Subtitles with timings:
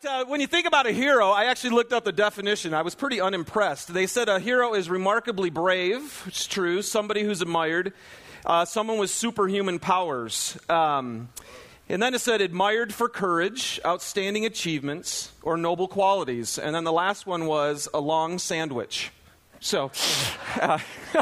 [0.00, 2.74] But uh, when you think about a hero, I actually looked up the definition.
[2.74, 3.94] I was pretty unimpressed.
[3.94, 7.92] They said a hero is remarkably brave, it's true, somebody who's admired,
[8.44, 10.58] uh, someone with superhuman powers.
[10.68, 11.28] Um,
[11.88, 16.58] and then it said admired for courage, outstanding achievements, or noble qualities.
[16.58, 19.12] And then the last one was a long sandwich.
[19.60, 19.92] So,
[20.60, 20.78] uh,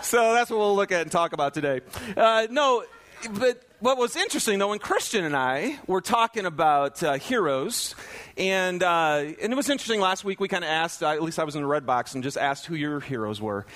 [0.00, 1.80] so that's what we'll look at and talk about today.
[2.16, 2.84] Uh, no,
[3.32, 7.94] but what was interesting though, when Christian and I were talking about uh, heroes,
[8.36, 10.00] and uh, and it was interesting.
[10.00, 12.14] Last week we kind of asked, uh, at least I was in the red box,
[12.14, 13.66] and just asked who your heroes were,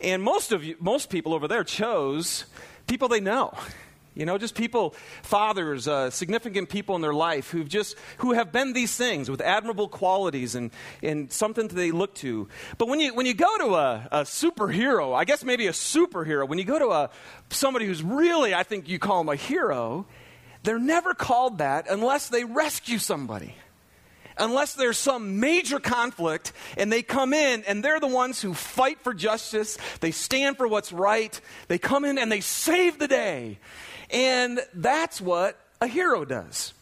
[0.00, 2.46] and most of you, most people over there chose
[2.86, 3.56] people they know.
[4.14, 8.52] You know, just people, fathers, uh, significant people in their life who've just, who have
[8.52, 10.70] been these things with admirable qualities and,
[11.02, 12.48] and something that they look to.
[12.76, 16.46] But when you, when you go to a, a superhero, I guess maybe a superhero,
[16.46, 17.10] when you go to a,
[17.48, 20.06] somebody who's really, I think you call them a hero,
[20.62, 23.56] they're never called that unless they rescue somebody
[24.38, 29.00] unless there's some major conflict and they come in and they're the ones who fight
[29.00, 33.58] for justice, they stand for what's right, they come in and they save the day.
[34.12, 36.74] And that's what a hero does.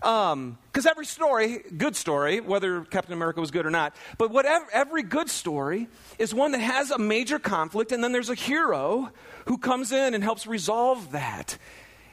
[0.00, 4.66] Because um, every story, good story, whether Captain America was good or not, but whatever,
[4.72, 5.88] every good story
[6.18, 9.10] is one that has a major conflict, and then there's a hero
[9.46, 11.56] who comes in and helps resolve that.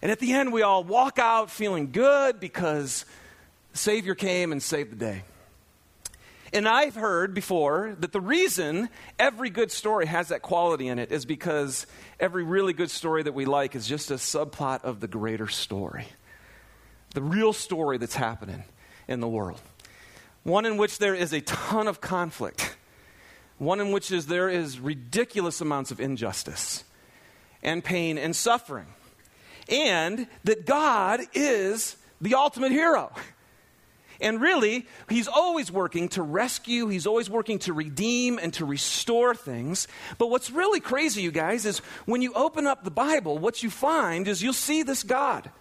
[0.02, 3.06] And at the end, we all walk out feeling good because
[3.74, 5.24] Savior came and saved the day.
[6.54, 11.12] And I've heard before that the reason every good story has that quality in it
[11.12, 11.88] is because
[12.20, 16.06] every really good story that we like is just a subplot of the greater story.
[17.16, 18.64] The real story that's happening
[19.08, 19.62] in the world.
[20.44, 22.78] One in which there is a ton of conflict.
[23.58, 26.84] One in which is, there is ridiculous amounts of injustice
[27.64, 28.88] and pain and suffering.
[29.70, 33.12] And that God is the ultimate hero.
[34.22, 39.36] And really, he's always working to rescue, he's always working to redeem and to restore
[39.36, 39.88] things.
[40.18, 43.70] But what's really crazy, you guys, is when you open up the Bible, what you
[43.70, 45.52] find is you'll see this God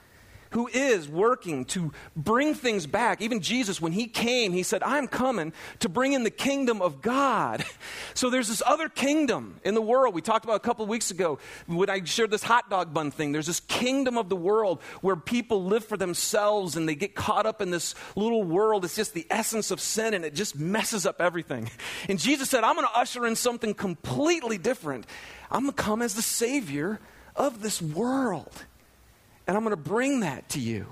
[0.53, 3.21] who is working to bring things back.
[3.21, 7.03] Even Jesus, when he came, he said, I'm coming to bring in the kingdom of
[7.03, 7.65] God.
[8.15, 10.15] So there's this other kingdom in the world.
[10.15, 13.11] We talked about a couple of weeks ago when I shared this hot dog bun
[13.11, 13.33] thing.
[13.33, 17.47] There's this kingdom of the world where people live for themselves and they get caught
[17.47, 18.85] up in this little world.
[18.85, 21.71] It's just the essence of sin and it just messes up everything.
[22.09, 25.07] And Jesus said, I'm going to usher in something completely different.
[25.51, 27.01] I'm going to come as the Savior
[27.37, 28.67] of this world
[29.47, 30.87] and I'm going to bring that to you.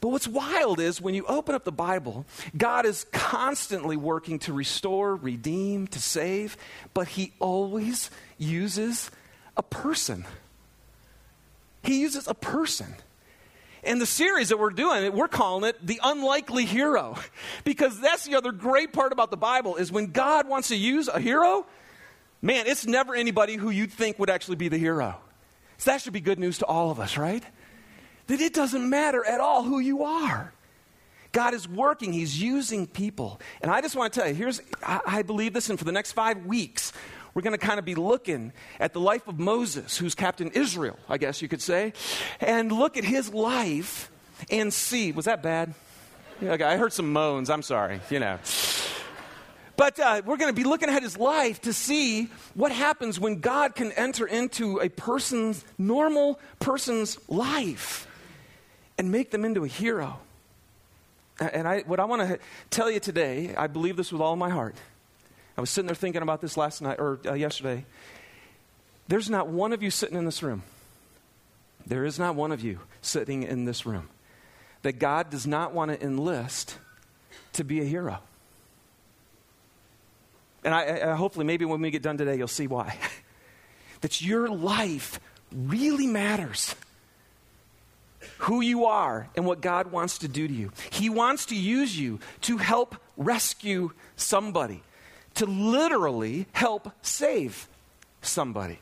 [0.00, 2.26] But what's wild is when you open up the Bible,
[2.56, 6.56] God is constantly working to restore, redeem, to save,
[6.94, 9.10] but He always uses
[9.56, 10.24] a person.
[11.82, 12.94] He uses a person.
[13.84, 17.16] And the series that we're doing, we're calling it the unlikely hero.
[17.64, 21.06] Because that's the other great part about the Bible is when God wants to use
[21.06, 21.64] a hero,
[22.40, 25.16] man, it's never anybody who you'd think would actually be the hero.
[25.78, 27.44] So that should be good news to all of us, right?
[28.26, 30.52] That it doesn't matter at all who you are.
[31.32, 33.40] God is working, He's using people.
[33.62, 35.92] And I just want to tell you here's, I, I believe this, and for the
[35.92, 36.92] next five weeks,
[37.34, 40.98] we're going to kind of be looking at the life of Moses, who's Captain Israel,
[41.08, 41.94] I guess you could say,
[42.40, 44.10] and look at his life
[44.50, 45.12] and see.
[45.12, 45.72] Was that bad?
[46.42, 47.48] Okay, I heard some moans.
[47.48, 48.38] I'm sorry, you know.
[49.76, 53.40] But uh, we're going to be looking at his life to see what happens when
[53.40, 58.06] God can enter into a person's, normal person's life
[59.02, 60.20] and make them into a hero.
[61.40, 62.38] And I, what I want to
[62.70, 64.76] tell you today, I believe this with all my heart.
[65.58, 67.84] I was sitting there thinking about this last night or uh, yesterday.
[69.08, 70.62] There's not one of you sitting in this room.
[71.84, 74.08] There is not one of you sitting in this room
[74.82, 76.78] that God does not want to enlist
[77.54, 78.20] to be a hero.
[80.62, 82.96] And I, I, hopefully, maybe when we get done today, you'll see why.
[84.02, 85.18] that your life
[85.50, 86.76] really matters
[88.38, 90.72] who you are and what God wants to do to you.
[90.90, 94.82] He wants to use you to help rescue somebody,
[95.34, 97.68] to literally help save
[98.20, 98.78] somebody.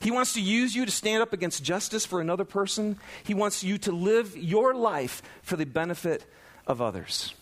[0.00, 2.98] He wants to use you to stand up against justice for another person.
[3.24, 6.24] He wants you to live your life for the benefit
[6.66, 7.34] of others.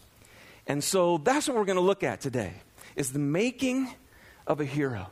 [0.67, 2.55] And so that's what we're going to look at today
[2.97, 3.95] is the making
[4.47, 5.09] of a hero.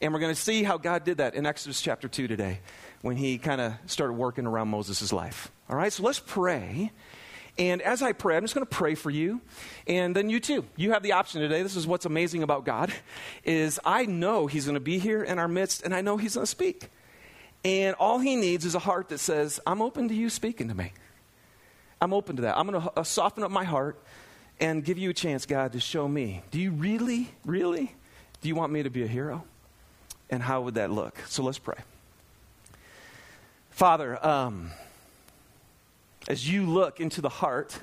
[0.00, 2.60] And we're going to see how God did that in Exodus chapter 2 today
[3.04, 5.52] when he kind of started working around Moses' life.
[5.68, 6.90] All right, so let's pray.
[7.58, 9.42] And as I pray, I'm just going to pray for you.
[9.86, 10.64] And then you too.
[10.74, 11.62] You have the option today.
[11.62, 12.90] This is what's amazing about God
[13.44, 16.36] is I know he's going to be here in our midst and I know he's
[16.36, 16.88] going to speak.
[17.62, 20.74] And all he needs is a heart that says, "I'm open to you speaking to
[20.74, 20.92] me."
[22.00, 22.56] I'm open to that.
[22.56, 24.02] I'm going to uh, soften up my heart
[24.60, 26.42] and give you a chance, God, to show me.
[26.50, 27.94] Do you really, really,
[28.40, 29.44] do you want me to be a hero?
[30.30, 31.18] And how would that look?
[31.28, 31.76] So let's pray.
[33.74, 34.70] Father, um,
[36.28, 37.76] as you look into the heart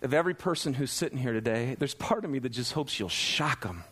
[0.00, 3.10] of every person who's sitting here today, there's part of me that just hopes you'll
[3.10, 3.84] shock them.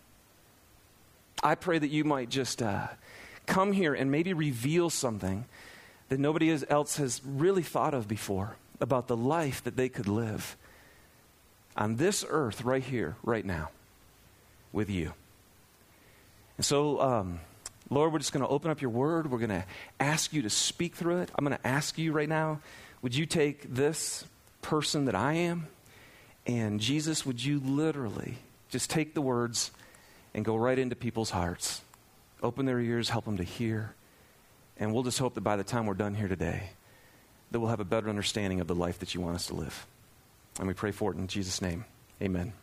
[1.42, 2.86] I pray that you might just uh,
[3.44, 5.44] come here and maybe reveal something
[6.08, 10.56] that nobody else has really thought of before about the life that they could live
[11.76, 13.68] on this earth right here, right now,
[14.72, 15.12] with you.
[16.56, 17.40] And so, um,
[17.94, 19.30] Lord, we're just going to open up your word.
[19.30, 19.64] We're going to
[20.00, 21.30] ask you to speak through it.
[21.36, 22.60] I'm going to ask you right now
[23.02, 24.24] would you take this
[24.62, 25.66] person that I am,
[26.46, 28.38] and Jesus, would you literally
[28.70, 29.70] just take the words
[30.32, 31.82] and go right into people's hearts?
[32.42, 33.94] Open their ears, help them to hear.
[34.78, 36.70] And we'll just hope that by the time we're done here today,
[37.50, 39.86] that we'll have a better understanding of the life that you want us to live.
[40.58, 41.84] And we pray for it in Jesus' name.
[42.22, 42.54] Amen.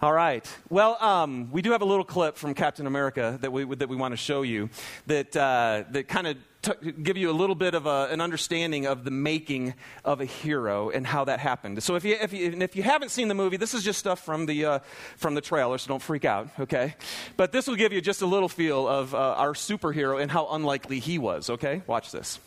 [0.00, 0.48] All right.
[0.70, 3.96] Well, um, we do have a little clip from Captain America that we, that we
[3.96, 4.70] want to show you
[5.08, 8.86] that, uh, that kind of t- give you a little bit of a, an understanding
[8.86, 9.74] of the making
[10.04, 11.82] of a hero and how that happened.
[11.82, 14.24] So if you, if you, if you haven't seen the movie, this is just stuff
[14.24, 14.78] from the, uh,
[15.16, 16.94] from the trailer, so don't freak out, okay?
[17.36, 20.46] But this will give you just a little feel of uh, our superhero and how
[20.52, 21.82] unlikely he was, okay?
[21.88, 22.38] Watch this.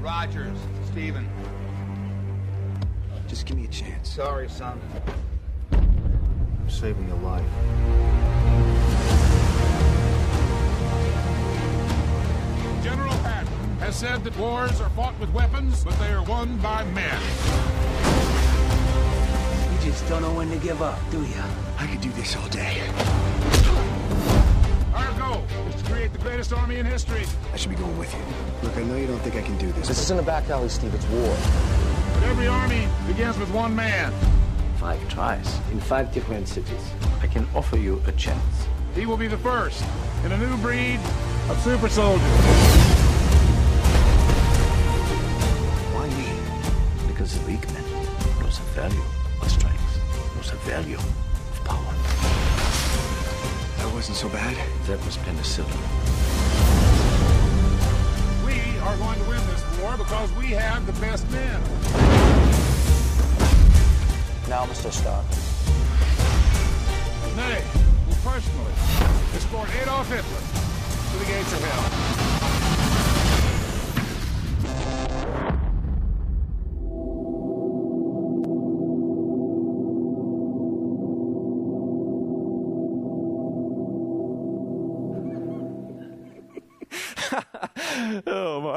[0.00, 0.58] Rogers,
[0.92, 1.28] Stephen.
[3.34, 4.14] Just give me a chance.
[4.14, 4.80] Sorry, son.
[5.72, 7.42] I'm saving your life.
[12.84, 13.48] General Patton
[13.80, 17.20] has said that wars are fought with weapons, but they are won by men.
[19.72, 21.42] You just don't know when to give up, do you?
[21.76, 22.82] I could do this all day.
[24.94, 27.24] Our goal is to create the greatest army in history.
[27.52, 28.22] I should be going with you.
[28.62, 29.88] Look, I know you don't think I can do this.
[29.88, 30.94] This isn't a back alley, Steve.
[30.94, 31.93] It's war.
[32.24, 34.12] Every army begins with one man.
[34.78, 36.90] Five tries in five different cities.
[37.20, 38.66] I can offer you a chance.
[38.94, 39.84] He will be the first
[40.24, 40.98] in a new breed
[41.50, 42.22] of super soldiers.
[45.92, 47.06] Why me?
[47.06, 47.84] Because the weak man
[48.40, 49.04] knows the value
[49.42, 50.00] of strength,
[50.34, 51.94] knows the value of power.
[53.78, 54.56] That wasn't so bad.
[54.86, 55.82] That was penicillin.
[58.46, 61.60] We are going to win this war because we have the best men.
[64.48, 64.90] Now, Mr.
[64.90, 65.26] Stark.
[67.36, 67.62] Nay,
[68.22, 68.72] personally
[69.34, 70.42] escort Adolf Hitler
[71.10, 72.43] to the gates of hell.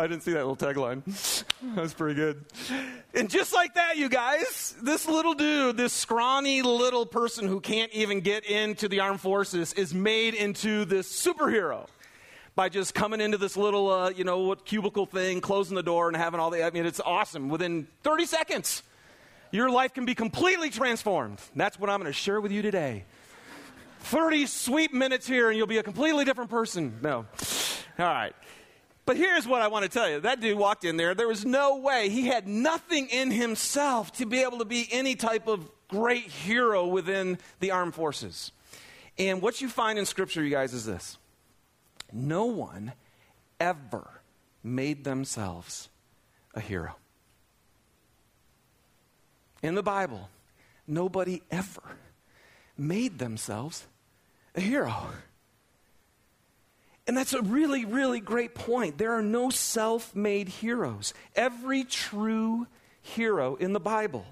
[0.07, 1.03] I didn't see that little tagline.
[1.75, 2.45] That was pretty good.
[3.13, 7.91] And just like that, you guys, this little dude, this scrawny little person who can't
[7.91, 11.87] even get into the armed forces, is made into this superhero
[12.55, 16.07] by just coming into this little, uh, you know, what cubicle thing, closing the door,
[16.07, 16.63] and having all the.
[16.63, 17.49] I mean, it's awesome.
[17.49, 18.83] Within 30 seconds,
[19.51, 21.41] your life can be completely transformed.
[21.55, 23.03] That's what I'm going to share with you today.
[24.01, 26.99] 30 sweet minutes here, and you'll be a completely different person.
[27.01, 27.25] No.
[27.99, 28.33] All right.
[29.07, 30.19] But here's what I want to tell you.
[30.19, 31.15] That dude walked in there.
[31.15, 32.09] There was no way.
[32.09, 36.85] He had nothing in himself to be able to be any type of great hero
[36.85, 38.51] within the armed forces.
[39.17, 41.17] And what you find in Scripture, you guys, is this
[42.11, 42.91] no one
[43.61, 44.09] ever
[44.61, 45.87] made themselves
[46.53, 46.93] a hero.
[49.63, 50.27] In the Bible,
[50.85, 51.95] nobody ever
[52.77, 53.87] made themselves
[54.53, 55.07] a hero.
[57.07, 58.97] And that's a really, really great point.
[58.97, 61.13] There are no self made heroes.
[61.35, 62.67] Every true
[63.01, 64.25] hero in the Bible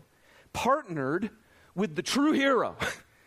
[0.51, 1.29] partnered
[1.74, 2.75] with the true hero,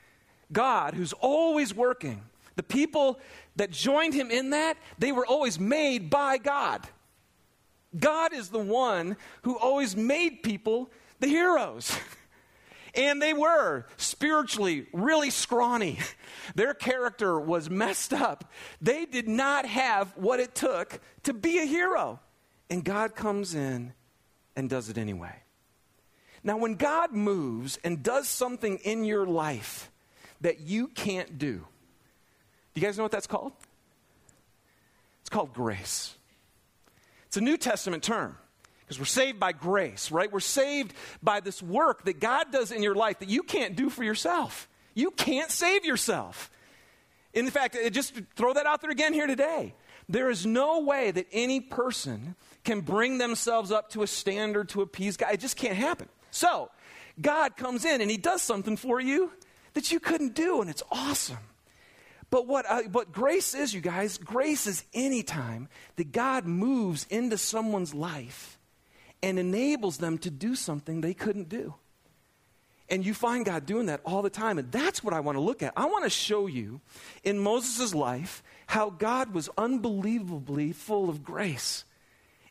[0.52, 2.22] God, who's always working.
[2.56, 3.18] The people
[3.56, 6.86] that joined him in that, they were always made by God.
[7.98, 10.90] God is the one who always made people
[11.20, 11.96] the heroes.
[12.98, 16.00] And they were spiritually really scrawny.
[16.56, 18.50] Their character was messed up.
[18.82, 22.18] They did not have what it took to be a hero.
[22.68, 23.92] And God comes in
[24.56, 25.34] and does it anyway.
[26.42, 29.92] Now, when God moves and does something in your life
[30.40, 31.64] that you can't do,
[32.74, 33.52] do you guys know what that's called?
[35.20, 36.16] It's called grace.
[37.26, 38.36] It's a New Testament term
[38.88, 40.32] because we're saved by grace, right?
[40.32, 43.90] We're saved by this work that God does in your life that you can't do
[43.90, 44.66] for yourself.
[44.94, 46.50] You can't save yourself.
[47.34, 49.74] In fact, just throw that out there again here today.
[50.08, 54.80] There is no way that any person can bring themselves up to a standard to
[54.80, 55.34] appease God.
[55.34, 56.08] It just can't happen.
[56.30, 56.70] So,
[57.20, 59.30] God comes in and He does something for you
[59.74, 61.36] that you couldn't do, and it's awesome.
[62.30, 67.06] But what, uh, what grace is, you guys, grace is any time that God moves
[67.10, 68.57] into someone's life
[69.22, 71.74] and enables them to do something they couldn't do.
[72.90, 74.58] And you find God doing that all the time.
[74.58, 75.74] And that's what I want to look at.
[75.76, 76.80] I want to show you
[77.22, 81.84] in Moses' life how God was unbelievably full of grace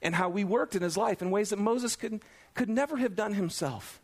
[0.02, 2.22] and how we worked in his life in ways that Moses could,
[2.54, 4.00] could never have done himself.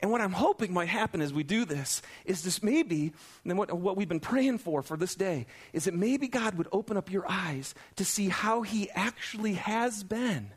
[0.00, 3.12] And what I'm hoping might happen as we do this is this maybe,
[3.44, 6.68] and what, what we've been praying for for this day, is that maybe God would
[6.70, 10.50] open up your eyes to see how He actually has been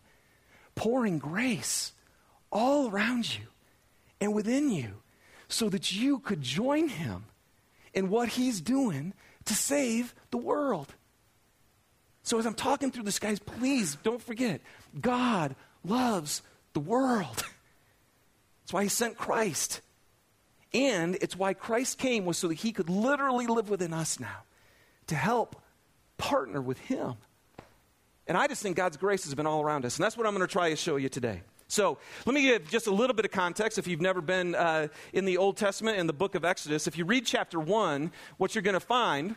[0.81, 1.93] pouring grace
[2.51, 3.45] all around you
[4.19, 4.89] and within you
[5.47, 7.25] so that you could join Him
[7.93, 9.13] in what He's doing
[9.45, 10.95] to save the world.
[12.23, 14.59] So as I'm talking through this, guys, please don't forget
[14.99, 16.41] God loves
[16.73, 17.37] the world.
[18.63, 19.81] That's why he sent Christ.
[20.73, 24.45] And it's why Christ came was so that he could literally live within us now
[25.07, 25.61] to help
[26.17, 27.17] partner with him.
[28.27, 29.97] And I just think God's grace has been all around us.
[29.97, 31.41] And that's what I'm going to try to show you today.
[31.67, 34.89] So let me give just a little bit of context if you've never been uh,
[35.13, 36.85] in the Old Testament in the book of Exodus.
[36.85, 39.35] If you read chapter 1, what you're going to find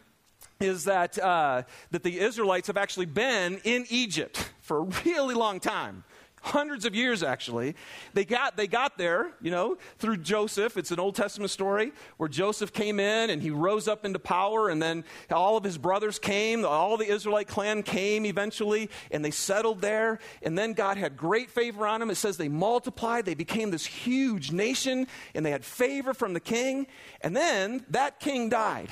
[0.60, 1.62] is that, uh,
[1.92, 6.04] that the Israelites have actually been in Egypt for a really long time
[6.44, 7.74] hundreds of years actually.
[8.12, 10.76] They got, they got there, you know, through Joseph.
[10.76, 14.68] It's an Old Testament story where Joseph came in and he rose up into power,
[14.68, 19.30] and then all of his brothers came, all the Israelite clan came eventually, and they
[19.30, 20.18] settled there.
[20.42, 22.10] And then God had great favor on them.
[22.10, 26.40] It says they multiplied, they became this huge nation, and they had favor from the
[26.40, 26.86] king.
[27.22, 28.90] And then that king died.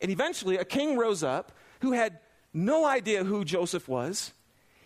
[0.00, 2.20] And eventually a king rose up who had
[2.54, 4.32] no idea who Joseph was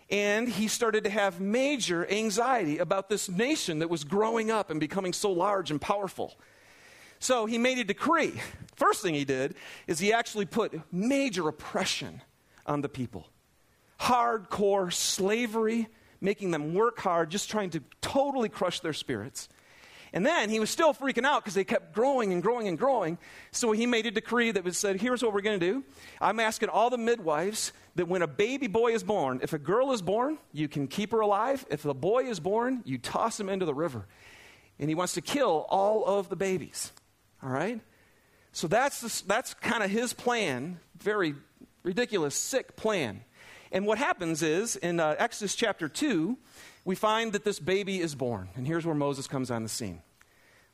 [0.09, 4.79] and he started to have major anxiety about this nation that was growing up and
[4.79, 6.37] becoming so large and powerful.
[7.19, 8.33] So he made a decree.
[8.75, 9.55] First thing he did
[9.87, 12.21] is he actually put major oppression
[12.65, 13.27] on the people
[13.99, 15.87] hardcore slavery,
[16.19, 19.47] making them work hard, just trying to totally crush their spirits.
[20.13, 23.17] And then he was still freaking out because they kept growing and growing and growing.
[23.51, 25.83] So he made a decree that was said, here's what we're going to do.
[26.21, 29.91] I'm asking all the midwives that when a baby boy is born, if a girl
[29.91, 31.65] is born, you can keep her alive.
[31.71, 34.05] If a boy is born, you toss him into the river.
[34.77, 36.91] And he wants to kill all of the babies.
[37.41, 37.81] All right?
[38.51, 40.79] So that's, that's kind of his plan.
[40.99, 41.33] Very
[41.81, 43.23] ridiculous, sick plan.
[43.73, 46.37] And what happens is, in uh, Exodus chapter 2,
[46.85, 48.49] we find that this baby is born.
[48.55, 50.03] And here's where Moses comes on the scene.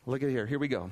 [0.06, 0.46] Look at here.
[0.46, 0.91] Here we go.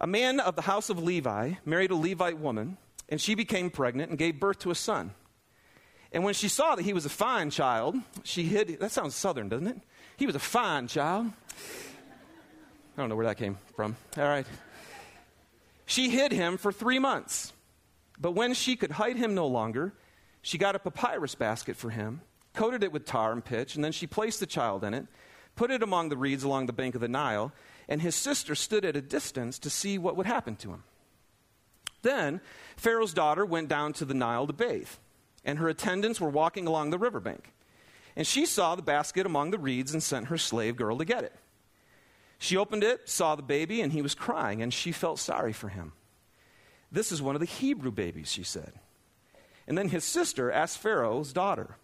[0.00, 2.76] A man of the house of Levi married a Levite woman,
[3.08, 5.12] and she became pregnant and gave birth to a son.
[6.10, 8.80] And when she saw that he was a fine child, she hid.
[8.80, 9.80] That sounds southern, doesn't it?
[10.16, 11.30] He was a fine child.
[12.96, 13.96] I don't know where that came from.
[14.16, 14.46] All right.
[15.86, 17.52] She hid him for three months.
[18.20, 19.94] But when she could hide him no longer,
[20.42, 22.22] she got a papyrus basket for him
[22.54, 25.06] coated it with tar and pitch, and then she placed the child in it,
[25.56, 27.52] put it among the reeds along the bank of the Nile,
[27.88, 30.84] and his sister stood at a distance to see what would happen to him.
[32.02, 32.40] Then
[32.76, 34.88] Pharaoh's daughter went down to the Nile to bathe,
[35.44, 37.52] and her attendants were walking along the riverbank.
[38.16, 41.24] And she saw the basket among the reeds and sent her slave girl to get
[41.24, 41.34] it.
[42.38, 45.68] She opened it, saw the baby, and he was crying, and she felt sorry for
[45.68, 45.92] him.
[46.90, 48.72] This is one of the Hebrew babies, she said.
[49.70, 51.76] And then his sister asked Pharaoh's daughter,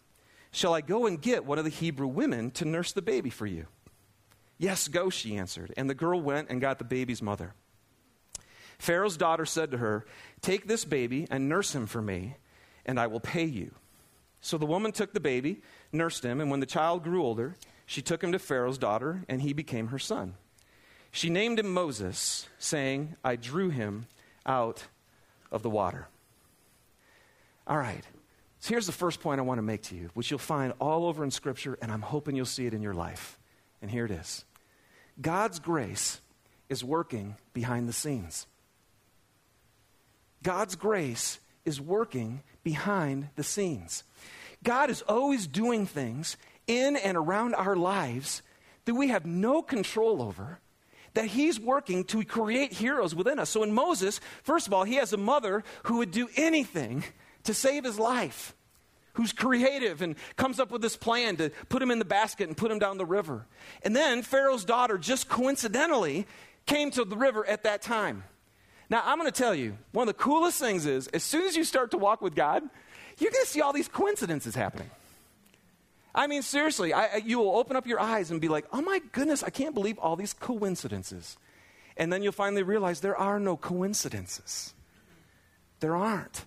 [0.51, 3.47] Shall I go and get one of the Hebrew women to nurse the baby for
[3.47, 3.69] you?
[4.59, 5.73] Yes, go, she answered.
[5.77, 7.55] And the girl went and got the baby's mother.
[8.81, 10.05] Pharaoh's daughter said to her,
[10.41, 12.35] Take this baby and nurse him for me,
[12.85, 13.71] and I will pay you.
[14.41, 15.63] So the woman took the baby,
[15.93, 17.55] nursed him, and when the child grew older,
[17.87, 20.35] she took him to Pharaoh's daughter, and he became her son.
[21.13, 24.09] She named him Moses, saying, I drew him
[24.45, 24.89] out
[25.53, 26.09] of the water.
[27.67, 28.05] All right.
[28.61, 31.07] So here's the first point I want to make to you, which you'll find all
[31.07, 33.39] over in Scripture, and I'm hoping you'll see it in your life.
[33.83, 34.45] And here it is
[35.21, 36.21] God's grace
[36.69, 38.47] is working behind the scenes.
[40.43, 44.05] God's grace is working behind the scenes.
[44.63, 48.43] God is always doing things in and around our lives
[48.85, 50.61] that we have no control over,
[51.15, 53.51] that He's working to create heroes within us.
[53.51, 57.05] So in Moses, first of all, he has a mother who would do anything
[57.47, 58.55] to save his life
[59.15, 62.57] who's creative and comes up with this plan to put him in the basket and
[62.57, 63.47] put him down the river.
[63.83, 66.27] And then Pharaoh's daughter just coincidentally
[66.67, 68.25] came to the river at that time.
[68.89, 71.57] Now, I'm going to tell you, one of the coolest things is as soon as
[71.57, 72.63] you start to walk with God,
[73.19, 74.91] you're going to see all these coincidences happening.
[76.15, 79.01] I mean, seriously, I, you will open up your eyes and be like, oh my
[79.13, 81.37] goodness, I can't believe all these coincidences.
[81.97, 84.75] And then you'll finally realize there are no coincidences.
[85.81, 86.45] There aren't.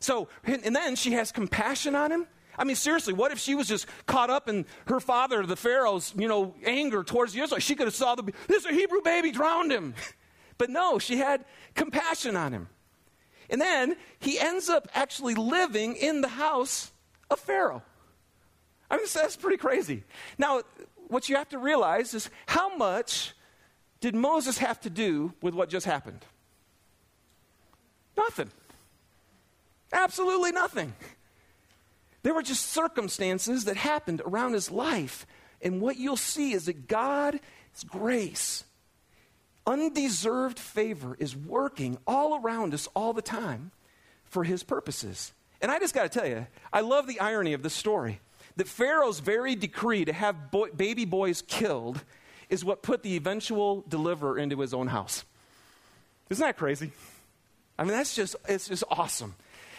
[0.00, 2.26] So, and then she has compassion on him.
[2.58, 6.12] I mean, seriously, what if she was just caught up in her father, the Pharaoh's,
[6.16, 7.64] you know, anger towards the Israelites?
[7.64, 9.94] She could have saw the, this a Hebrew baby drowned him.
[10.58, 12.68] But no, she had compassion on him.
[13.48, 16.90] And then he ends up actually living in the house
[17.30, 17.82] of Pharaoh.
[18.90, 20.04] I mean, that's pretty crazy.
[20.36, 20.62] Now,
[21.08, 23.34] what you have to realize is how much
[24.00, 26.24] did Moses have to do with what just happened?
[28.16, 28.50] Nothing.
[29.92, 30.94] Absolutely nothing.
[32.22, 35.26] There were just circumstances that happened around his life.
[35.62, 37.40] And what you'll see is that God's
[37.86, 38.64] grace,
[39.66, 43.70] undeserved favor, is working all around us all the time
[44.24, 45.32] for his purposes.
[45.60, 48.20] And I just got to tell you, I love the irony of this story
[48.56, 52.02] that Pharaoh's very decree to have boy, baby boys killed
[52.48, 55.24] is what put the eventual deliverer into his own house.
[56.30, 56.92] Isn't that crazy?
[57.78, 59.34] I mean, that's just, it's just awesome.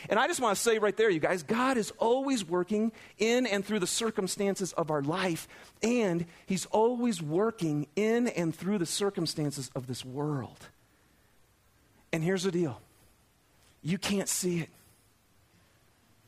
[0.08, 3.46] And I just want to say right there, you guys, God is always working in
[3.46, 5.48] and through the circumstances of our life,
[5.84, 10.68] and He's always working in and through the circumstances of this world.
[12.13, 12.79] And here's the deal
[13.82, 14.70] you can't see it.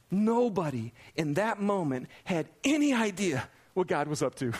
[0.09, 4.51] Nobody in that moment had any idea what God was up to.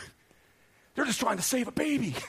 [0.96, 2.16] They're just trying to save a baby.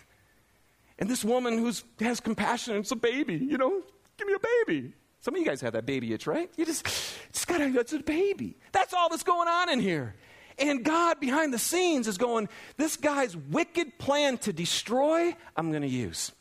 [0.98, 3.82] And this woman who has compassion, it's a baby, you know,
[4.16, 4.92] give me a baby.
[5.22, 6.50] Some of you guys have that baby itch, right?
[6.56, 6.84] You just,
[7.32, 8.56] just gotta, it's a baby.
[8.72, 10.16] That's all that's going on in here.
[10.58, 15.86] And God behind the scenes is going, this guy's wicked plan to destroy, I'm gonna
[15.86, 16.32] use.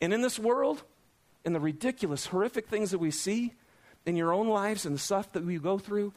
[0.00, 0.82] And in this world,
[1.44, 3.52] in the ridiculous, horrific things that we see
[4.06, 6.14] in your own lives and the stuff that we go through,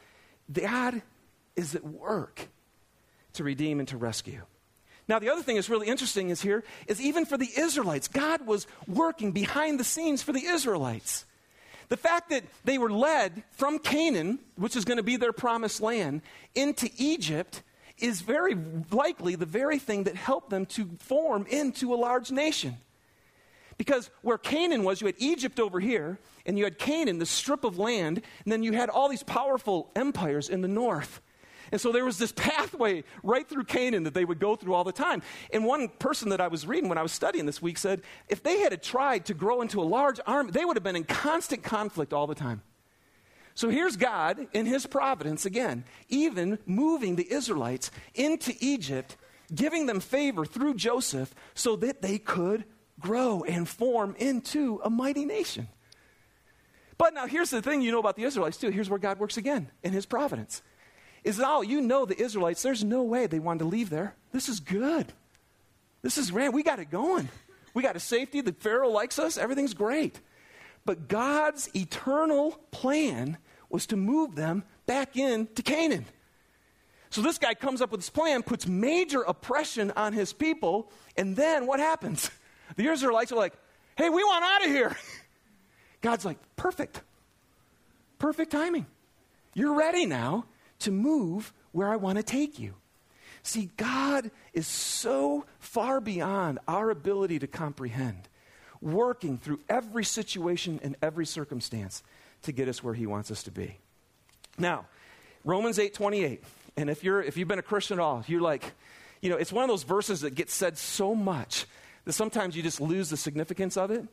[0.51, 1.01] God
[1.57, 2.47] is at work
[3.33, 4.43] to redeem and to rescue.
[5.07, 8.45] Now, the other thing that's really interesting is here is even for the Israelites, God
[8.47, 11.25] was working behind the scenes for the Israelites.
[11.89, 15.81] The fact that they were led from Canaan, which is going to be their promised
[15.81, 16.21] land,
[16.55, 17.61] into Egypt
[17.99, 18.57] is very
[18.91, 22.77] likely the very thing that helped them to form into a large nation.
[23.77, 27.63] Because where Canaan was, you had Egypt over here, and you had Canaan, the strip
[27.63, 31.21] of land, and then you had all these powerful empires in the north.
[31.71, 34.83] And so there was this pathway right through Canaan that they would go through all
[34.83, 35.21] the time.
[35.51, 38.43] And one person that I was reading when I was studying this week said if
[38.43, 41.63] they had tried to grow into a large army, they would have been in constant
[41.63, 42.61] conflict all the time.
[43.55, 49.15] So here's God in his providence again, even moving the Israelites into Egypt,
[49.53, 52.65] giving them favor through Joseph so that they could
[52.99, 55.69] grow and form into a mighty nation.
[56.97, 58.69] But now here's the thing you know about the Israelites too.
[58.69, 60.61] Here's where God works again in his providence.
[61.25, 64.13] Is all you know the Israelites, there's no way they wanted to leave there.
[64.31, 65.11] This is good.
[66.03, 66.49] This is great.
[66.53, 67.29] We got it going.
[67.73, 68.41] We got a safety.
[68.41, 69.35] The Pharaoh likes us.
[69.35, 70.21] Everything's great.
[70.85, 73.39] But God's eternal plan
[73.71, 76.05] was to move them back into Canaan.
[77.09, 81.35] So this guy comes up with this plan, puts major oppression on his people, and
[81.35, 82.29] then what happens?
[82.77, 83.53] The Israelites are like,
[83.95, 84.95] hey, we want out of here.
[86.01, 87.01] God's like, perfect.
[88.19, 88.85] Perfect timing.
[89.53, 90.45] You're ready now
[90.79, 92.73] to move where I want to take you.
[93.43, 98.27] See, God is so far beyond our ability to comprehend,
[98.81, 102.01] working through every situation and every circumstance
[102.43, 103.77] to get us where He wants us to be.
[104.57, 104.87] Now,
[105.43, 106.43] Romans 8 28.
[106.77, 108.73] And if, you're, if you've been a Christian at all, you're like,
[109.21, 111.65] you know, it's one of those verses that gets said so much
[112.05, 114.05] that sometimes you just lose the significance of it.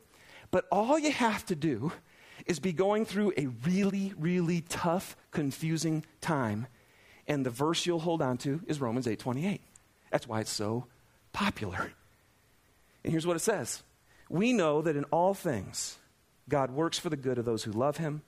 [0.51, 1.93] But all you have to do
[2.47, 6.67] is be going through a really, really tough, confusing time.
[7.27, 9.61] And the verse you'll hold on to is Romans 8 28.
[10.11, 10.87] That's why it's so
[11.33, 11.93] popular.
[13.05, 13.83] And here's what it says
[14.29, 15.99] We know that in all things,
[16.49, 18.23] God works for the good of those who love him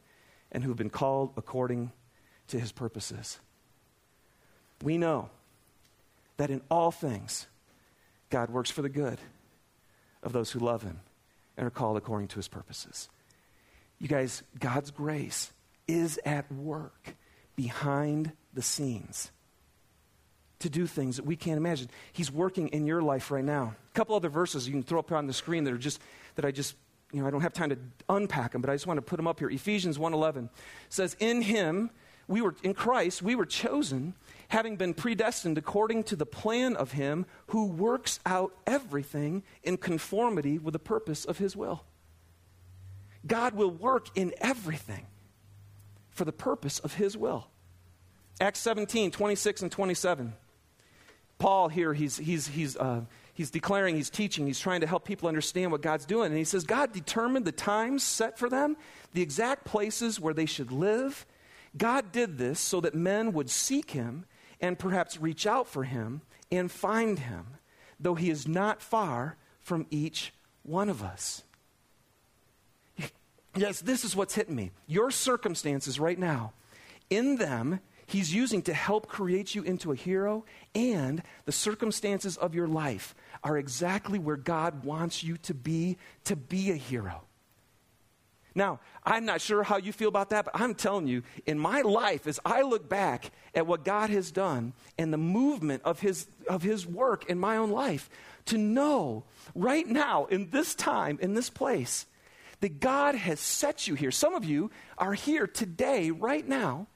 [0.52, 1.92] and who've been called according
[2.48, 3.40] to his purposes.
[4.82, 5.30] We know
[6.36, 7.46] that in all things,
[8.30, 9.18] God works for the good
[10.22, 11.00] of those who love him
[11.56, 13.08] and are called according to his purposes.
[14.04, 15.50] You guys, God's grace
[15.88, 17.14] is at work
[17.56, 19.32] behind the scenes
[20.58, 21.88] to do things that we can't imagine.
[22.12, 23.74] He's working in your life right now.
[23.90, 26.02] A couple other verses you can throw up on the screen that are just
[26.34, 26.76] that I just
[27.14, 27.78] you know I don't have time to
[28.10, 29.48] unpack them, but I just want to put them up here.
[29.48, 30.50] Ephesians 1:11
[30.90, 31.88] says, "In Him
[32.28, 34.16] we were in Christ we were chosen,
[34.48, 40.58] having been predestined according to the plan of Him who works out everything in conformity
[40.58, 41.86] with the purpose of His will."
[43.26, 45.06] God will work in everything
[46.10, 47.48] for the purpose of His will.
[48.40, 50.34] Acts 17, 26 and 27.
[51.38, 55.28] Paul here, he's, he's, he's, uh, he's declaring, he's teaching, he's trying to help people
[55.28, 56.26] understand what God's doing.
[56.26, 58.76] And he says, God determined the times set for them,
[59.12, 61.26] the exact places where they should live.
[61.76, 64.26] God did this so that men would seek him
[64.60, 67.46] and perhaps reach out for him and find him,
[67.98, 70.32] though he is not far from each
[70.62, 71.42] one of us.
[73.56, 74.72] Yes, this is what's hitting me.
[74.86, 76.52] Your circumstances right now,
[77.10, 82.54] in them, He's using to help create you into a hero, and the circumstances of
[82.54, 87.22] your life are exactly where God wants you to be to be a hero.
[88.54, 91.80] Now, I'm not sure how you feel about that, but I'm telling you, in my
[91.80, 96.28] life, as I look back at what God has done and the movement of His,
[96.48, 98.08] of his work in my own life,
[98.46, 102.06] to know right now, in this time, in this place,
[102.64, 104.10] that God has set you here.
[104.10, 106.86] Some of you are here today, right now,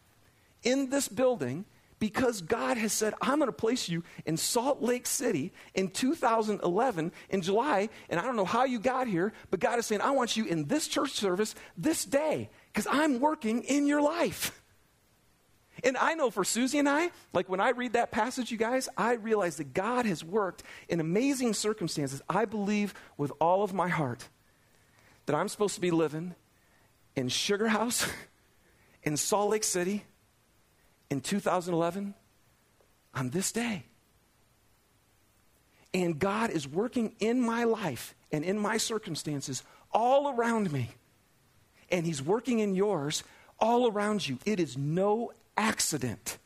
[0.63, 1.67] in this building
[1.99, 7.13] because God has said, I'm going to place you in Salt Lake City in 2011
[7.29, 7.91] in July.
[8.09, 10.47] And I don't know how you got here, but God is saying, I want you
[10.47, 14.63] in this church service this day because I'm working in your life.
[15.85, 18.89] And I know for Susie and I, like when I read that passage, you guys,
[18.97, 22.23] I realize that God has worked in amazing circumstances.
[22.27, 24.31] I believe with all of my heart
[25.29, 26.35] that I'm supposed to be living
[27.15, 28.11] in Sugar House,
[29.03, 30.05] in Salt Lake City,
[31.11, 32.15] in 2011
[33.15, 33.85] on this day.
[35.93, 39.63] And God is working in my life and in my circumstances
[39.93, 40.93] all around me.
[41.91, 43.23] And He's working in yours
[43.61, 44.39] all around you.
[44.47, 46.39] It is no accident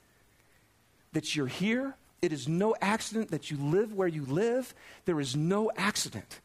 [1.13, 1.95] that you're here.
[2.21, 4.75] It is no accident that you live where you live.
[5.05, 6.41] There is no accident.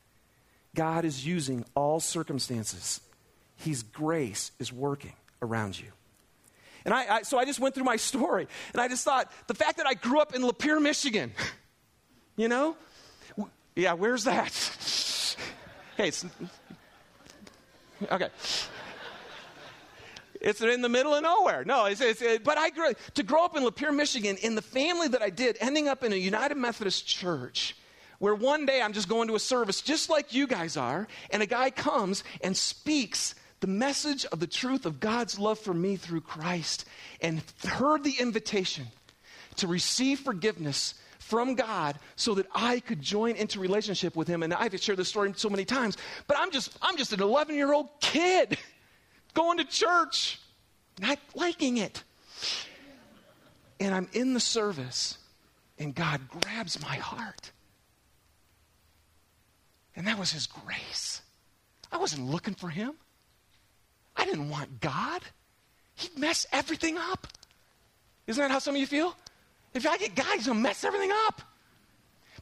[0.77, 3.01] God is using all circumstances.
[3.55, 5.87] His grace is working around you.
[6.85, 9.55] And I, I, so I just went through my story, and I just thought the
[9.55, 11.33] fact that I grew up in Lapeer, Michigan,
[12.37, 12.77] you know,
[13.75, 14.53] yeah, where's that?
[15.97, 16.23] hey, it's
[18.11, 18.29] okay.
[20.39, 21.65] It's in the middle of nowhere.
[21.65, 24.61] No, it's, it's it, but I grew to grow up in Lapeer, Michigan, in the
[24.61, 27.75] family that I did, ending up in a United Methodist church
[28.19, 31.43] where one day I'm just going to a service just like you guys are, and
[31.43, 35.95] a guy comes and speaks the message of the truth of God's love for me
[35.95, 36.85] through Christ
[37.21, 38.87] and heard the invitation
[39.57, 44.43] to receive forgiveness from God so that I could join into relationship with him.
[44.43, 47.89] And I've shared this story so many times, but I'm just I'm just an 11-year-old
[47.99, 48.57] kid
[49.33, 50.39] going to church,
[51.01, 52.03] not liking it.
[53.79, 55.17] And I'm in the service
[55.77, 57.51] and God grabs my heart.
[59.97, 61.21] And that was his grace.
[61.91, 62.93] I wasn't looking for him.
[64.15, 65.21] I didn't want God.
[65.95, 67.27] He'd mess everything up.
[68.27, 69.15] Isn't that how some of you feel?
[69.73, 71.41] If I get God, he's going to mess everything up.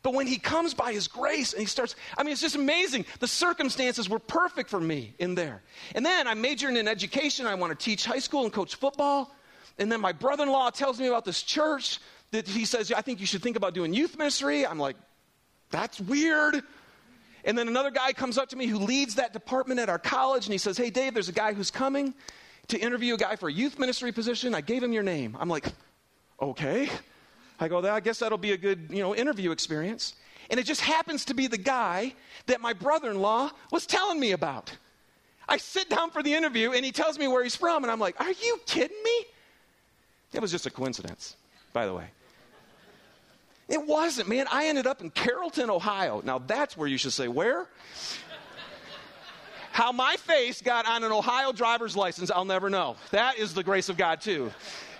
[0.03, 3.05] But when he comes by his grace and he starts, I mean, it's just amazing.
[3.19, 5.63] The circumstances were perfect for me in there.
[5.95, 7.47] And then I majored in education.
[7.47, 9.33] I want to teach high school and coach football.
[9.79, 11.99] And then my brother in law tells me about this church
[12.31, 14.65] that he says, I think you should think about doing youth ministry.
[14.65, 14.95] I'm like,
[15.71, 16.61] that's weird.
[17.45, 20.47] And then another guy comes up to me who leads that department at our college
[20.47, 22.13] and he says, Hey, Dave, there's a guy who's coming
[22.67, 24.55] to interview a guy for a youth ministry position.
[24.55, 25.37] I gave him your name.
[25.39, 25.67] I'm like,
[26.41, 26.89] Okay.
[27.59, 30.15] I go, I guess that'll be a good, you know, interview experience.
[30.49, 32.13] And it just happens to be the guy
[32.47, 34.75] that my brother in law was telling me about.
[35.47, 37.99] I sit down for the interview and he tells me where he's from, and I'm
[37.99, 39.25] like, Are you kidding me?
[40.33, 41.37] It was just a coincidence,
[41.71, 42.07] by the way.
[43.67, 44.45] It wasn't, man.
[44.51, 46.21] I ended up in Carrollton, Ohio.
[46.23, 47.67] Now, that's where you should say, where?
[49.71, 52.95] How my face got on an Ohio driver's license, I'll never know.
[53.11, 54.51] That is the grace of God, too.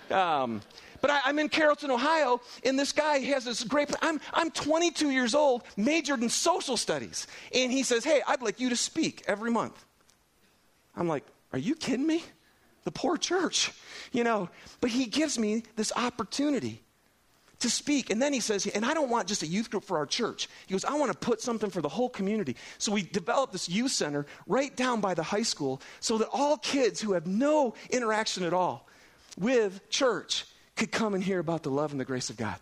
[0.09, 0.61] Um,
[0.99, 3.93] but I, am in Carrollton, Ohio, and this guy has this great.
[4.01, 7.27] I'm, I'm 22 years old, majored in social studies.
[7.53, 9.85] And he says, Hey, I'd like you to speak every month.
[10.95, 11.23] I'm like,
[11.53, 12.23] Are you kidding me?
[12.85, 13.71] The poor church,
[14.11, 14.49] you know.
[14.81, 16.81] But he gives me this opportunity
[17.59, 18.09] to speak.
[18.09, 20.49] And then he says, and I don't want just a youth group for our church.
[20.67, 22.55] He goes, I want to put something for the whole community.
[22.77, 26.57] So we developed this youth center right down by the high school so that all
[26.57, 28.87] kids who have no interaction at all
[29.37, 32.55] with church could come and hear about the love and the grace of God.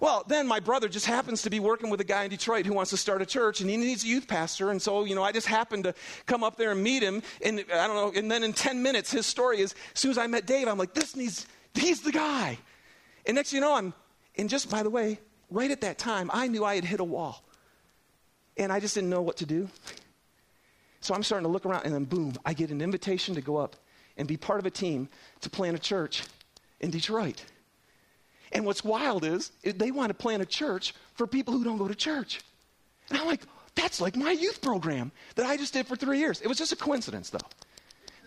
[0.00, 2.74] Well, then my brother just happens to be working with a guy in Detroit who
[2.74, 4.70] wants to start a church and he needs a youth pastor.
[4.70, 5.94] And so, you know, I just happened to
[6.26, 7.22] come up there and meet him.
[7.42, 10.18] And I don't know, and then in 10 minutes, his story is as soon as
[10.18, 12.58] I met Dave, I'm like, this needs, he's the guy.
[13.26, 13.94] And next you know, I'm,
[14.36, 15.18] and just by the way,
[15.50, 17.44] right at that time, I knew I had hit a wall.
[18.56, 19.68] And I just didn't know what to do.
[21.00, 23.56] So I'm starting to look around, and then boom, I get an invitation to go
[23.56, 23.76] up
[24.16, 25.08] and be part of a team
[25.40, 26.22] to plant a church
[26.80, 27.44] in Detroit.
[28.52, 31.88] And what's wild is they want to plant a church for people who don't go
[31.88, 32.40] to church.
[33.10, 33.42] And I'm like,
[33.74, 36.40] that's like my youth program that I just did for three years.
[36.40, 37.38] It was just a coincidence, though,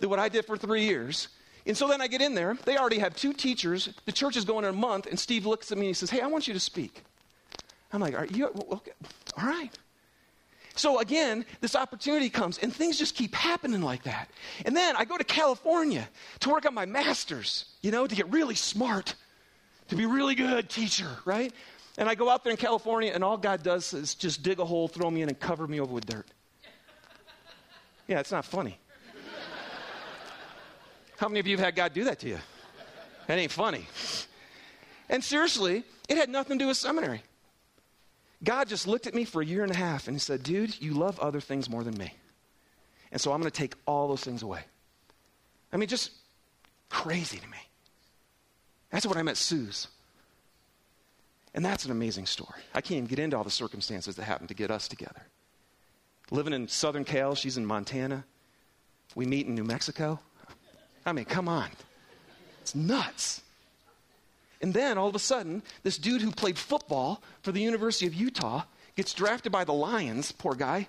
[0.01, 1.29] that what I did for three years.
[1.67, 2.57] And so then I get in there.
[2.65, 3.89] They already have two teachers.
[4.05, 5.05] The church is going in a month.
[5.05, 7.03] And Steve looks at me and he says, Hey, I want you to speak.
[7.91, 8.93] I'm like, Are you okay?
[9.37, 9.77] All right.
[10.75, 14.29] So again, this opportunity comes and things just keep happening like that.
[14.63, 16.07] And then I go to California
[16.41, 19.15] to work on my master's, you know, to get really smart,
[19.89, 21.51] to be really good teacher, right?
[21.97, 24.65] And I go out there in California and all God does is just dig a
[24.65, 26.27] hole, throw me in and cover me over with dirt.
[28.07, 28.79] Yeah, it's not funny.
[31.17, 32.37] How many of you have had God do that to you?
[33.27, 33.85] That ain't funny.
[35.09, 37.21] And seriously, it had nothing to do with seminary.
[38.43, 40.79] God just looked at me for a year and a half and he said, Dude,
[40.79, 42.13] you love other things more than me.
[43.11, 44.61] And so I'm going to take all those things away.
[45.73, 46.11] I mean, just
[46.89, 47.57] crazy to me.
[48.91, 49.87] That's what I met Sue's.
[51.53, 52.61] And that's an amazing story.
[52.75, 55.25] I can't even get into all the circumstances that happened to get us together.
[56.29, 58.25] Living in Southern Cal, she's in Montana.
[59.15, 60.19] We meet in New Mexico.
[61.07, 61.69] I mean, come on.
[62.61, 63.41] It's nuts.
[64.61, 68.13] And then all of a sudden, this dude who played football for the University of
[68.13, 68.63] Utah
[68.97, 70.87] gets drafted by the Lions, poor guy,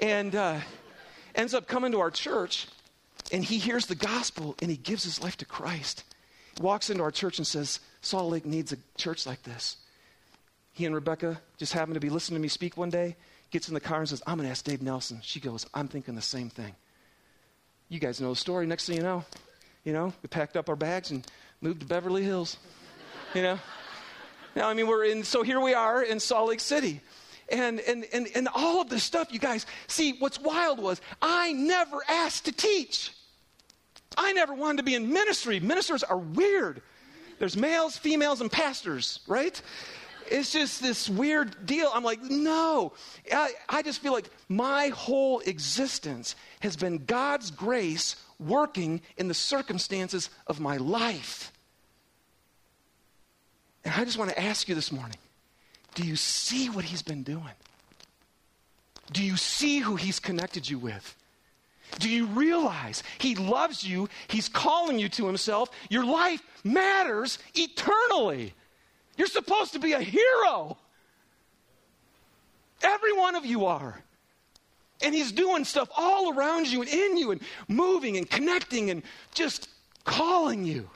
[0.00, 0.58] and uh,
[1.36, 2.66] ends up coming to our church.
[3.30, 6.04] And he hears the gospel and he gives his life to Christ.
[6.60, 9.76] Walks into our church and says, Salt Lake needs a church like this.
[10.72, 13.14] He and Rebecca just happened to be listening to me speak one day,
[13.50, 15.20] gets in the car and says, I'm going to ask Dave Nelson.
[15.22, 16.74] She goes, I'm thinking the same thing.
[17.88, 18.66] You guys know the story.
[18.66, 19.24] Next thing you know,
[19.84, 21.26] you know, we packed up our bags and
[21.60, 22.56] moved to Beverly Hills
[23.34, 23.58] you know?
[24.54, 27.00] Now, I mean, we're in, so here we are in Salt Lake City.
[27.48, 31.52] And, and, and, and all of this stuff, you guys, see, what's wild was I
[31.52, 33.12] never asked to teach.
[34.16, 35.58] I never wanted to be in ministry.
[35.60, 36.82] Ministers are weird.
[37.38, 39.60] There's males, females, and pastors, right?
[40.30, 41.90] It's just this weird deal.
[41.92, 42.92] I'm like, no.
[43.32, 49.34] I, I just feel like my whole existence has been God's grace working in the
[49.34, 51.52] circumstances of my life.
[53.84, 55.16] And I just want to ask you this morning
[55.94, 57.54] do you see what he's been doing?
[59.12, 61.16] Do you see who he's connected you with?
[61.98, 64.08] Do you realize he loves you?
[64.28, 65.70] He's calling you to himself.
[65.90, 68.54] Your life matters eternally.
[69.18, 70.78] You're supposed to be a hero.
[72.82, 74.02] Every one of you are.
[75.02, 79.02] And he's doing stuff all around you and in you and moving and connecting and
[79.34, 79.68] just
[80.04, 80.88] calling you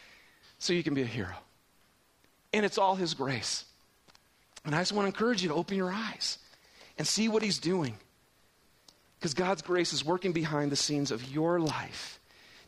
[0.58, 1.34] so you can be a hero.
[2.52, 3.64] And it's all His grace.
[4.64, 6.38] And I just want to encourage you to open your eyes
[6.96, 7.94] and see what He's doing.
[9.18, 12.20] Because God's grace is working behind the scenes of your life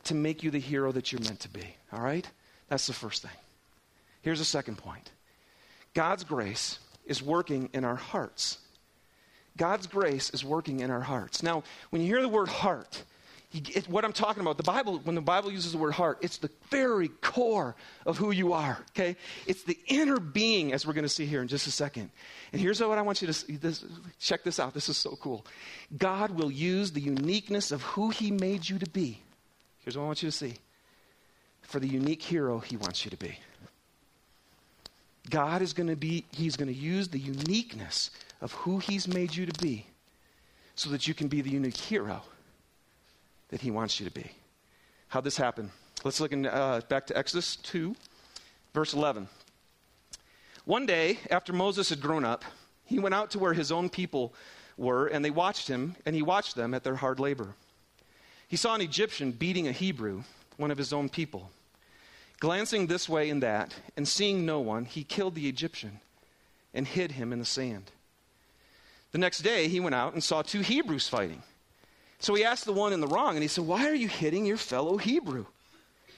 [0.05, 1.75] to make you the hero that you're meant to be.
[1.93, 2.29] All right?
[2.67, 3.31] That's the first thing.
[4.21, 5.11] Here's the second point
[5.93, 8.57] God's grace is working in our hearts.
[9.57, 11.43] God's grace is working in our hearts.
[11.43, 13.03] Now, when you hear the word heart,
[13.53, 16.37] it, what I'm talking about, the Bible, when the Bible uses the word heart, it's
[16.37, 19.17] the very core of who you are, okay?
[19.45, 22.11] It's the inner being, as we're going to see here in just a second.
[22.53, 23.57] And here's what I want you to see.
[23.57, 23.83] This,
[24.19, 24.73] check this out.
[24.73, 25.45] This is so cool.
[25.97, 29.21] God will use the uniqueness of who He made you to be.
[29.79, 30.53] Here's what I want you to see
[31.61, 33.37] for the unique hero He wants you to be.
[35.29, 39.35] God is going to be, He's going to use the uniqueness of who He's made
[39.35, 39.85] you to be
[40.75, 42.21] so that you can be the unique hero
[43.49, 44.31] that He wants you to be.
[45.09, 45.71] How'd this happen?
[46.03, 47.95] Let's look in, uh, back to Exodus 2,
[48.73, 49.27] verse 11.
[50.65, 52.45] One day, after Moses had grown up,
[52.85, 54.33] he went out to where his own people
[54.77, 57.55] were, and they watched him, and he watched them at their hard labor.
[58.47, 60.23] He saw an Egyptian beating a Hebrew,
[60.57, 61.51] one of his own people.
[62.41, 65.99] Glancing this way and that, and seeing no one, he killed the Egyptian
[66.73, 67.91] and hid him in the sand.
[69.11, 71.43] The next day, he went out and saw two Hebrews fighting.
[72.17, 74.47] So he asked the one in the wrong, and he said, Why are you hitting
[74.47, 75.45] your fellow Hebrew?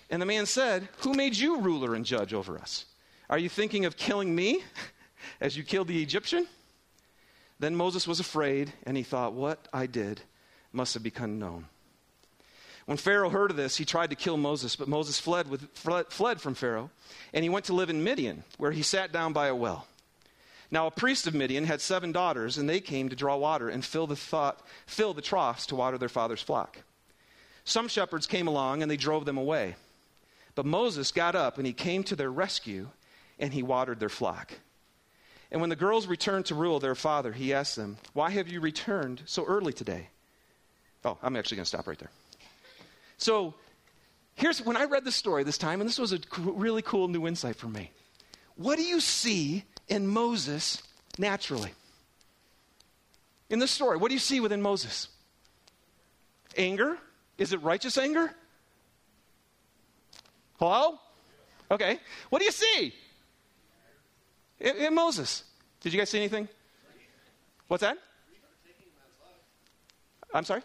[0.10, 2.86] And the man said, Who made you ruler and judge over us?
[3.30, 4.64] Are you thinking of killing me
[5.42, 6.48] as you killed the Egyptian?
[7.60, 10.22] Then Moses was afraid, and he thought, What I did
[10.72, 11.66] must have become known.
[12.86, 16.42] When Pharaoh heard of this, he tried to kill Moses, but Moses fled, with, fled
[16.42, 16.90] from Pharaoh,
[17.34, 19.88] and he went to live in Midian, where he sat down by a well.
[20.70, 23.86] Now, a priest of Midian had seven daughters, and they came to draw water and
[23.86, 26.80] fill the, thought, fill the troughs to water their father's flock.
[27.64, 29.76] Some shepherds came along, and they drove them away.
[30.56, 32.90] But Moses got up, and he came to their rescue,
[33.40, 34.52] and he watered their flock.
[35.52, 38.60] And when the girls returned to Reuel their father, he asked them, Why have you
[38.60, 40.10] returned so early today?
[41.06, 42.10] Oh, I'm actually going to stop right there.
[43.24, 43.54] So,
[44.36, 47.26] here's when I read the story this time, and this was a really cool new
[47.26, 47.90] insight for me.
[48.58, 50.84] What do you see in Moses
[51.18, 51.72] naturally?
[53.50, 55.08] In this story, what do you see within Moses?
[56.58, 56.98] Anger?
[57.38, 58.30] Is it righteous anger?
[60.60, 61.00] Hello?
[61.72, 62.02] Okay.
[62.30, 62.94] What do you see
[64.60, 65.46] in, in Moses?
[65.80, 66.50] Did you guys see anything?
[67.70, 67.98] What's that?
[70.34, 70.64] I'm sorry?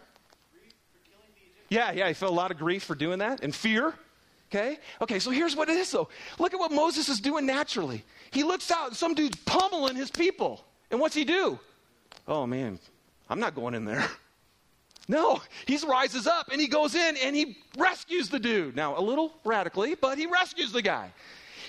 [1.69, 3.93] Yeah, yeah, he felt a lot of grief for doing that and fear.
[4.51, 4.79] Okay?
[5.01, 6.09] Okay, so here's what it is though.
[6.39, 8.03] Look at what Moses is doing naturally.
[8.31, 10.65] He looks out some dude's pummeling his people.
[10.91, 11.59] And what's he do?
[12.27, 12.79] Oh man,
[13.29, 14.05] I'm not going in there.
[15.09, 18.75] No, he rises up and he goes in and he rescues the dude.
[18.75, 21.11] Now, a little radically, but he rescues the guy.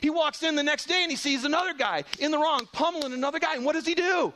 [0.03, 3.15] He walks in the next day and he sees another guy in the wrong, pummeling
[3.15, 3.55] another guy.
[3.55, 4.35] And what does he do?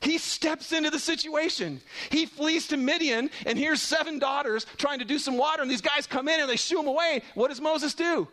[0.00, 1.80] He steps into the situation.
[2.10, 5.80] He flees to Midian, and here's seven daughters trying to do some water, and these
[5.80, 7.22] guys come in and they shoo him away.
[7.34, 8.28] What does Moses do?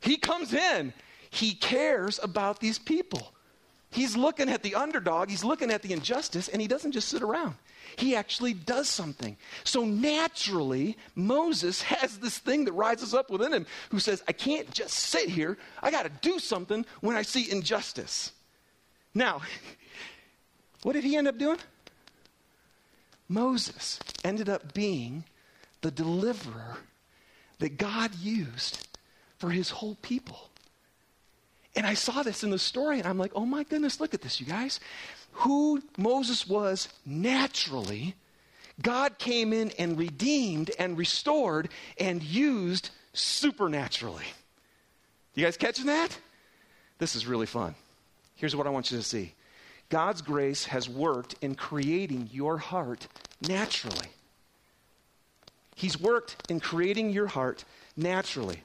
[0.00, 0.92] He comes in.
[1.30, 3.32] He cares about these people.
[3.92, 7.22] He's looking at the underdog, he's looking at the injustice, and he doesn't just sit
[7.22, 7.56] around.
[7.96, 9.36] He actually does something.
[9.64, 14.70] So naturally, Moses has this thing that rises up within him who says, I can't
[14.70, 15.58] just sit here.
[15.82, 18.30] I got to do something when I see injustice.
[19.12, 19.42] Now,
[20.82, 21.58] what did he end up doing?
[23.28, 25.24] Moses ended up being
[25.82, 26.78] the deliverer
[27.58, 28.86] that God used
[29.38, 30.50] for his whole people.
[31.76, 34.22] And I saw this in the story, and I'm like, oh my goodness, look at
[34.22, 34.80] this, you guys.
[35.32, 38.16] Who Moses was naturally,
[38.82, 44.24] God came in and redeemed and restored and used supernaturally.
[45.34, 46.18] You guys catching that?
[46.98, 47.74] This is really fun.
[48.34, 49.34] Here's what I want you to see
[49.90, 53.06] God's grace has worked in creating your heart
[53.46, 54.08] naturally.
[55.74, 57.64] He's worked in creating your heart
[57.96, 58.60] naturally.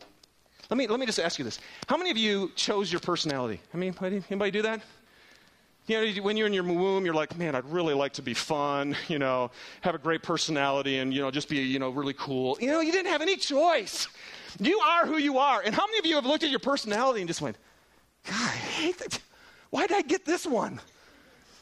[0.69, 1.59] Let me, let me just ask you this.
[1.87, 3.59] How many of you chose your personality?
[3.73, 4.81] I mean, anybody do that?
[5.87, 8.33] You know, when you're in your womb, you're like, man, I'd really like to be
[8.33, 12.13] fun, you know, have a great personality and, you know, just be, you know, really
[12.13, 12.57] cool.
[12.59, 14.07] You know, you didn't have any choice.
[14.59, 15.61] You are who you are.
[15.61, 17.57] And how many of you have looked at your personality and just went,
[18.25, 19.19] God, I hate that.
[19.69, 20.79] Why did I get this one?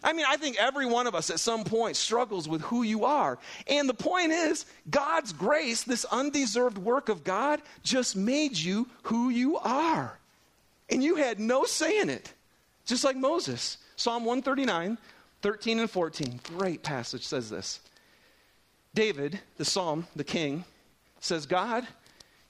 [0.04, 3.06] I mean, I think every one of us at some point struggles with who you
[3.06, 3.40] are.
[3.68, 9.30] And the point is, God's grace, this undeserved work of God, just made you who
[9.30, 10.20] you are.
[10.90, 12.34] And you had no say in it,
[12.86, 13.78] just like Moses.
[13.96, 14.98] Psalm 139,
[15.42, 16.40] 13 and 14.
[16.58, 17.80] Great passage says this.
[18.94, 20.66] David, the psalm, the king,
[21.20, 21.88] says, God,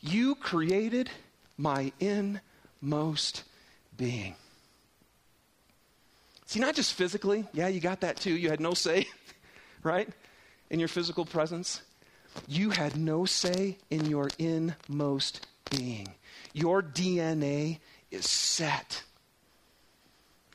[0.02, 1.10] you created
[1.58, 3.44] my inmost
[3.96, 4.36] being.
[6.54, 7.48] See, not just physically.
[7.52, 8.38] Yeah, you got that too.
[8.38, 9.08] You had no say,
[9.84, 10.08] right?
[10.70, 11.82] In your physical presence.
[12.48, 16.14] You had no say in your inmost being.
[16.54, 17.80] Your DNA
[18.12, 19.02] is set.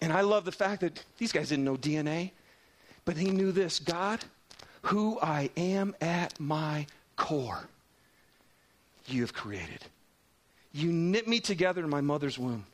[0.00, 2.30] And I love the fact that these guys didn't know DNA,
[3.04, 4.24] but he knew this God,
[4.82, 7.68] who I am at my core,
[9.08, 9.80] you have created.
[10.70, 12.66] You knit me together in my mother's womb.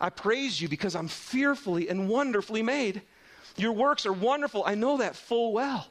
[0.00, 3.02] I praise you because I'm fearfully and wonderfully made.
[3.56, 4.62] Your works are wonderful.
[4.66, 5.86] I know that full well.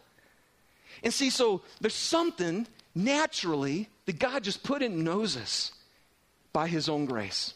[1.04, 5.72] And see, so there's something naturally that God just put in Moses
[6.54, 7.54] by his own grace.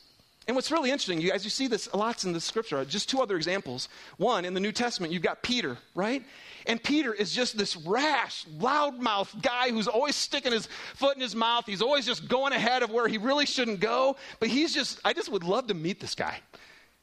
[0.49, 2.83] And what's really interesting, you guys, you see this lots in the scripture.
[2.83, 3.87] Just two other examples.
[4.17, 6.25] One, in the New Testament, you've got Peter, right?
[6.65, 11.35] And Peter is just this rash, loudmouth guy who's always sticking his foot in his
[11.35, 11.65] mouth.
[11.67, 14.15] He's always just going ahead of where he really shouldn't go.
[14.39, 16.39] But he's just, I just would love to meet this guy.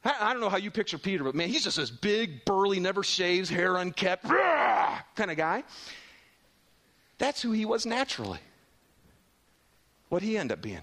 [0.04, 2.80] I, I don't know how you picture Peter, but man, he's just this big, burly,
[2.80, 5.62] never shaves, hair unkept, kind of guy.
[7.18, 8.40] That's who he was naturally.
[10.08, 10.82] What'd he end up being?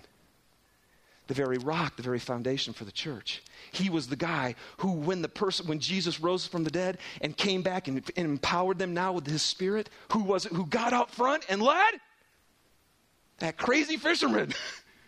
[1.27, 3.41] The very rock, the very foundation for the church.
[3.71, 7.35] He was the guy who, when the person, when Jesus rose from the dead and
[7.35, 10.93] came back and, and empowered them now with his spirit, who was it who got
[10.93, 11.93] out front and led?
[13.39, 14.53] That crazy fisherman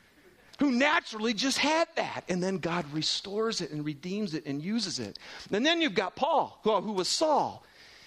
[0.60, 2.24] who naturally just had that.
[2.30, 5.20] And then God restores it and redeems it and uses it.
[5.52, 7.64] And then you've got Paul, who, who was Saul.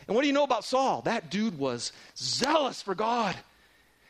[0.07, 1.03] And what do you know about Saul?
[1.03, 3.37] That dude was zealous for God.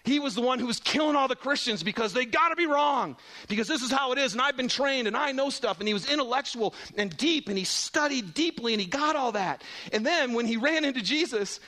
[0.09, 2.64] He was the one who was killing all the Christians because they got to be
[2.64, 3.14] wrong.
[3.46, 5.80] Because this is how it is, and I've been trained, and I know stuff.
[5.80, 9.62] And he was intellectual and deep, and he studied deeply, and he got all that.
[9.92, 11.61] And then when he ran into Jesus,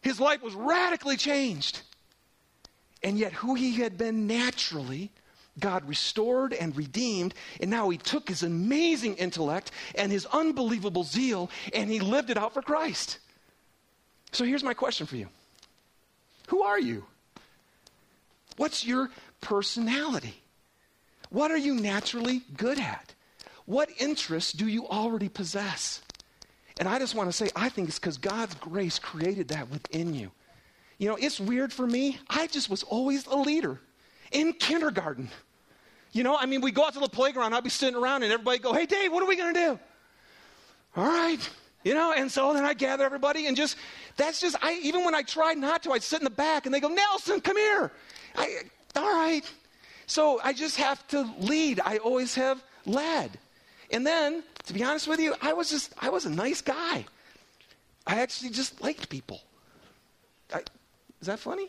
[0.00, 1.80] his life was radically changed.
[3.02, 5.10] And yet, who he had been naturally,
[5.58, 11.50] God restored and redeemed, and now he took his amazing intellect and his unbelievable zeal,
[11.74, 13.18] and he lived it out for Christ.
[14.30, 15.28] So here's my question for you
[16.46, 17.06] Who are you?
[18.56, 20.34] What's your personality?
[21.30, 23.14] What are you naturally good at?
[23.66, 26.00] What interests do you already possess?
[26.78, 30.14] And I just want to say, I think it's because God's grace created that within
[30.14, 30.30] you.
[30.98, 32.18] You know, it's weird for me.
[32.28, 33.78] I just was always a leader
[34.32, 35.28] in kindergarten.
[36.12, 38.32] You know, I mean, we go out to the playground, I'd be sitting around, and
[38.32, 39.78] everybody go, Hey, Dave, what are we going to do?
[40.96, 41.50] All right.
[41.84, 43.76] You know, and so then I gather everybody and just,
[44.16, 46.74] that's just, I, even when I tried not to, I'd sit in the back and
[46.74, 47.92] they go, Nelson, come here.
[48.36, 48.62] I,
[48.94, 49.42] all right.
[50.06, 51.80] So I just have to lead.
[51.84, 53.38] I always have led.
[53.90, 57.04] And then, to be honest with you, I was just, I was a nice guy.
[58.06, 59.40] I actually just liked people.
[60.52, 60.60] I,
[61.20, 61.68] is that funny?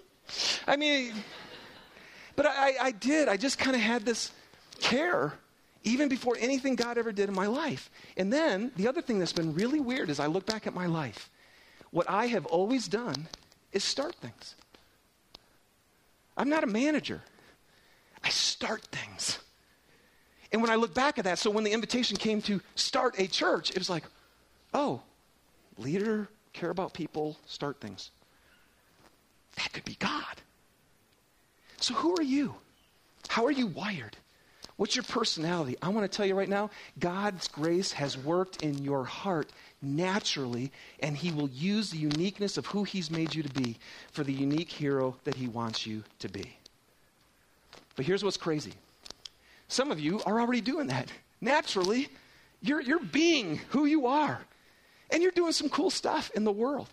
[0.68, 1.14] I mean,
[2.36, 3.28] but I, I did.
[3.28, 4.32] I just kind of had this
[4.80, 5.34] care
[5.84, 7.90] even before anything God ever did in my life.
[8.18, 10.86] And then the other thing that's been really weird is I look back at my
[10.86, 11.30] life.
[11.92, 13.28] What I have always done
[13.72, 14.56] is start things.
[16.38, 17.22] I'm not a manager.
[18.24, 19.40] I start things.
[20.52, 23.28] And when I look back at that, so when the invitation came to start a
[23.28, 24.04] church, it was like,
[24.74, 25.02] oh,
[25.78, 28.12] leader, care about people, start things.
[29.58, 30.24] That could be God.
[31.80, 32.56] So who are you?
[33.28, 34.16] How are you wired?
[34.78, 35.76] What's your personality?
[35.82, 36.70] I want to tell you right now
[37.00, 39.52] God's grace has worked in your heart
[39.82, 43.78] naturally, and He will use the uniqueness of who He's made you to be
[44.12, 46.58] for the unique hero that He wants you to be.
[47.96, 48.74] But here's what's crazy
[49.68, 51.12] some of you are already doing that.
[51.42, 52.10] Naturally,
[52.62, 54.40] you're, you're being who you are,
[55.12, 56.88] and you're doing some cool stuff in the world.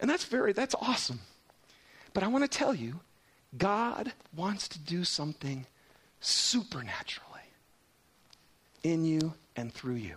[0.00, 1.20] And that's very, that's awesome.
[2.14, 3.00] But I want to tell you,
[3.56, 5.66] God wants to do something
[6.20, 7.26] supernaturally
[8.82, 10.16] in you and through you.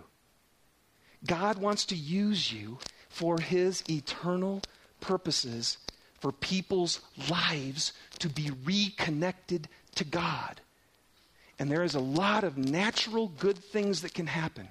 [1.26, 4.62] God wants to use you for his eternal
[5.00, 5.78] purposes
[6.20, 7.00] for people's
[7.30, 10.60] lives to be reconnected to God.
[11.58, 14.68] And there is a lot of natural good things that can happen,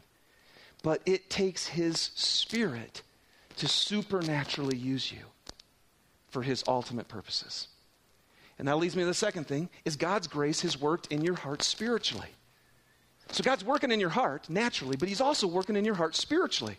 [0.82, 3.04] but it takes his spirit
[3.58, 5.20] to supernaturally use you
[6.30, 7.68] for his ultimate purposes.
[8.58, 11.36] And that leads me to the second thing is God's grace has worked in your
[11.36, 12.30] heart spiritually.
[13.32, 16.78] So God's working in your heart naturally, but he's also working in your heart spiritually.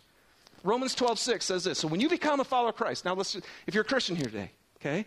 [0.63, 1.79] Romans 12, 6 says this.
[1.79, 4.27] So when you become a follower of Christ, now let's if you're a Christian here
[4.27, 5.07] today, okay,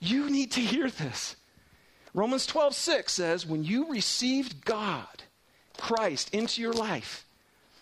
[0.00, 1.36] you need to hear this.
[2.14, 5.06] Romans 12, 6 says, when you received God,
[5.76, 7.24] Christ, into your life,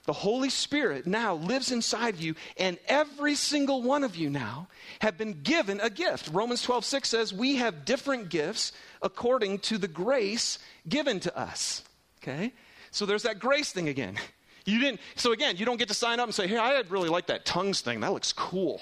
[0.05, 4.69] the Holy Spirit now lives inside you, and every single one of you now
[5.01, 6.31] have been given a gift.
[6.33, 11.83] Romans 12, 6 says, We have different gifts according to the grace given to us.
[12.23, 12.53] Okay?
[12.97, 14.17] So there's that grace thing again.
[14.65, 17.11] You didn't, so again, you don't get to sign up and say, Hey, I really
[17.11, 18.01] like that tongues thing.
[18.01, 18.81] That looks cool.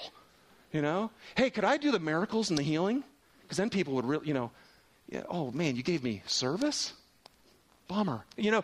[0.71, 1.11] You know?
[1.35, 3.03] Hey, could I do the miracles and the healing?
[3.41, 4.51] Because then people would really, you know,
[5.09, 6.93] yeah, oh man, you gave me service?
[7.89, 8.23] Bummer.
[8.37, 8.63] You know,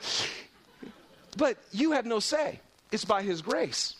[1.35, 2.61] but you have no say.
[2.93, 3.97] It's by his grace.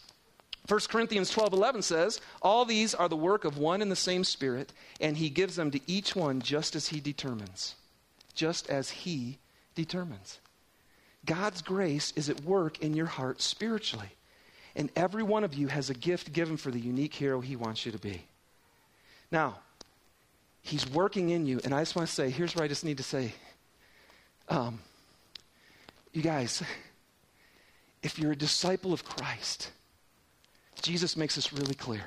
[0.69, 4.23] 1 Corinthians 12 11 says, All these are the work of one and the same
[4.23, 4.71] Spirit,
[5.01, 7.75] and he gives them to each one just as he determines.
[8.33, 9.37] Just as he
[9.75, 10.39] determines.
[11.25, 14.09] God's grace is at work in your heart spiritually.
[14.75, 17.85] And every one of you has a gift given for the unique hero he wants
[17.85, 18.23] you to be.
[19.31, 19.59] Now,
[20.61, 22.97] he's working in you, and I just want to say here's what I just need
[22.97, 23.33] to say.
[24.49, 24.79] Um,
[26.13, 26.63] you guys,
[28.03, 29.71] if you're a disciple of Christ,
[30.81, 32.03] Jesus makes this really clear.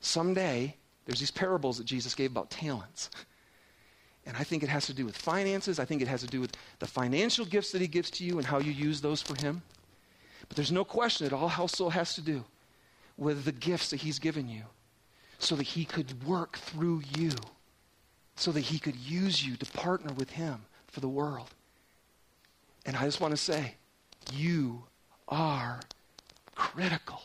[0.00, 3.10] Someday, there's these parables that Jesus gave about talents.
[4.26, 5.78] And I think it has to do with finances.
[5.78, 8.38] I think it has to do with the financial gifts that he gives to you
[8.38, 9.62] and how you use those for him.
[10.48, 12.44] But there's no question it all also has to do
[13.16, 14.62] with the gifts that he's given you
[15.38, 17.32] so that he could work through you,
[18.36, 21.50] so that he could use you to partner with him for the world.
[22.84, 23.74] And I just want to say,
[24.32, 24.84] you
[25.28, 25.80] are
[26.54, 27.22] critical.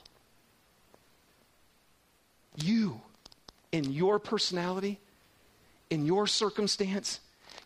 [2.56, 3.02] You,
[3.72, 5.00] in your personality,
[5.90, 7.20] in your circumstance,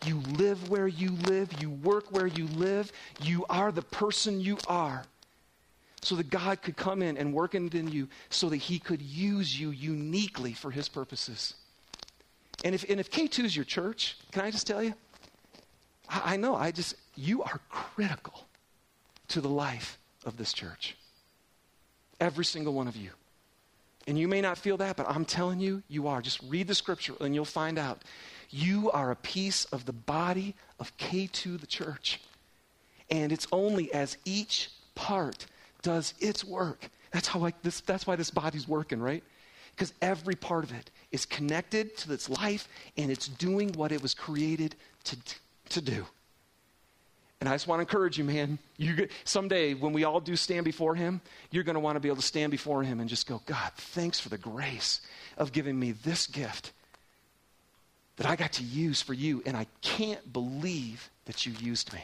[0.05, 2.91] you live where you live, you work where you live,
[3.21, 5.03] you are the person you are.
[6.01, 9.59] So that God could come in and work in you so that He could use
[9.59, 11.55] you uniquely for His purposes.
[12.63, 14.93] And if, and if K2 is your church, can I just tell you?
[16.07, 18.47] I, I know, I just, you are critical
[19.29, 20.95] to the life of this church.
[22.19, 23.11] Every single one of you.
[24.09, 26.19] And you may not feel that, but I'm telling you, you are.
[26.19, 28.01] Just read the scripture and you'll find out.
[28.49, 32.19] You are a piece of the body of K2, the church.
[33.11, 35.45] And it's only as each part
[35.83, 36.89] does its work.
[37.11, 39.23] That's how like this that's why this body's working, right?
[39.75, 44.01] Because every part of it is connected to its life and it's doing what it
[44.01, 45.17] was created to,
[45.69, 46.07] to do.
[47.39, 48.59] And I just want to encourage you, man.
[48.77, 51.21] You, someday, when we all do stand before Him,
[51.51, 53.71] you're going to want to be able to stand before Him and just go, God,
[53.75, 55.01] thanks for the grace
[55.37, 56.71] of giving me this gift
[58.17, 62.03] that I got to use for you, and I can't believe that you used me.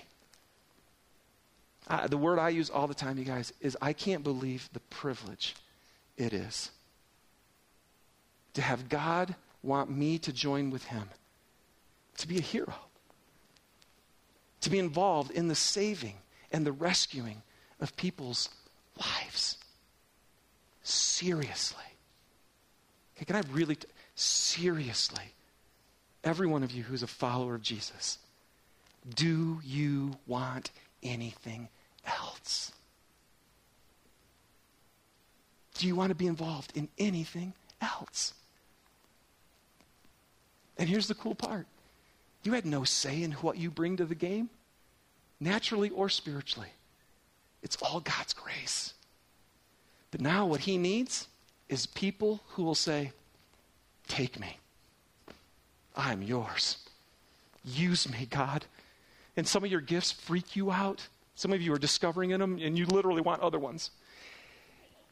[2.07, 5.55] the word I use all the time, you guys, is I can't believe the privilege
[6.17, 6.71] it is
[8.53, 11.09] to have God want me to join with Him,
[12.19, 12.73] to be a hero
[14.65, 16.15] to be involved in the saving
[16.51, 17.43] and the rescuing
[17.79, 18.49] of people's
[18.99, 19.59] lives.
[20.81, 21.83] Seriously.
[23.15, 25.25] Okay, can I really, t- seriously,
[26.23, 28.17] every one of you who's a follower of Jesus,
[29.13, 30.71] do you want
[31.03, 31.69] anything
[32.03, 32.71] else?
[35.75, 38.33] Do you want to be involved in anything else?
[40.79, 41.67] And here's the cool part
[42.41, 44.49] you had no say in what you bring to the game,
[45.39, 46.69] naturally or spiritually.
[47.61, 48.93] It's all God's grace.
[50.11, 51.27] But now, what He needs
[51.67, 53.11] is people who will say,
[54.07, 54.57] Take me.
[55.95, 56.77] I'm yours.
[57.63, 58.65] Use me, God.
[59.35, 61.07] And some of your gifts freak you out.
[61.35, 63.91] Some of you are discovering in them, and you literally want other ones.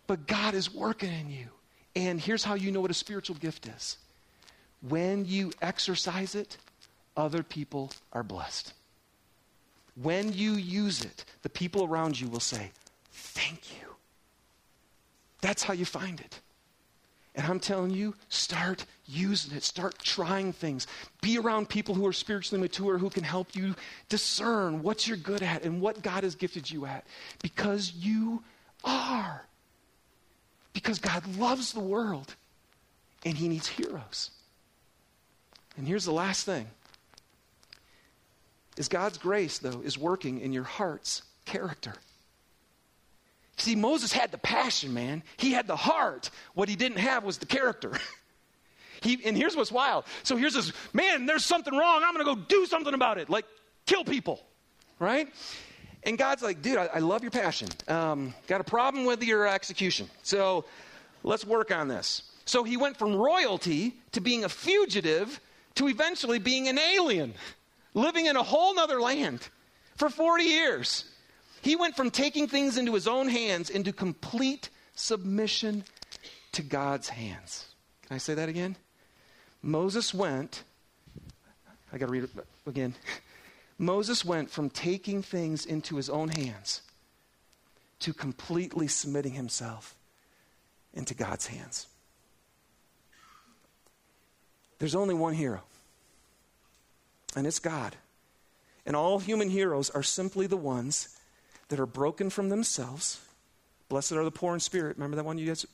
[0.08, 1.48] But God is working in you.
[1.96, 3.98] And here's how you know what a spiritual gift is
[4.88, 6.58] when you exercise it,
[7.16, 8.74] other people are blessed.
[9.96, 12.72] When you use it, the people around you will say,
[13.12, 13.88] Thank you.
[15.42, 16.40] That's how you find it.
[17.36, 19.64] And I'm telling you, start using it.
[19.64, 20.86] Start trying things.
[21.22, 23.76] Be around people who are spiritually mature who can help you
[24.08, 27.06] discern what you're good at and what God has gifted you at.
[27.42, 28.44] Because you
[28.84, 29.44] are.
[30.74, 32.36] Because God loves the world
[33.26, 34.30] and He needs heroes.
[35.76, 36.68] And here's the last thing
[38.78, 41.94] is God's grace, though, is working in your heart's character.
[43.58, 45.24] See, Moses had the passion, man.
[45.38, 46.32] He had the heart.
[46.54, 47.94] What he didn't have was the character.
[49.02, 50.06] he, and here's what's wild.
[50.24, 52.04] So here's this man, there's something wrong.
[52.04, 53.30] I'm going to go do something about it.
[53.30, 53.46] Like,
[53.86, 54.44] kill people,
[55.00, 55.28] right?
[56.04, 57.70] And God's like, dude, I, I love your passion.
[57.88, 60.10] Um, got a problem with your execution.
[60.24, 60.66] So
[61.24, 62.24] let's work on this.
[62.46, 65.40] So he went from royalty to being a fugitive
[65.76, 67.34] to eventually being an alien
[67.94, 69.48] living in a whole nother land
[69.96, 71.06] for 40 years.
[71.62, 75.84] He went from taking things into his own hands into complete submission
[76.52, 77.66] to God's hands.
[78.08, 78.76] Can I say that again?
[79.62, 80.64] Moses went,
[81.92, 82.32] I got to read it
[82.68, 82.96] again.
[83.78, 86.82] Moses went from taking things into his own hands
[88.00, 89.96] to completely submitting himself
[90.94, 91.88] into God's hands.
[94.80, 95.62] There's only one hero
[97.36, 97.96] and it's God.
[98.86, 101.18] And all human heroes are simply the ones
[101.70, 103.22] that are broken from themselves.
[103.90, 104.98] Blessed are the poor in spirit.
[104.98, 105.66] Remember that one you guys?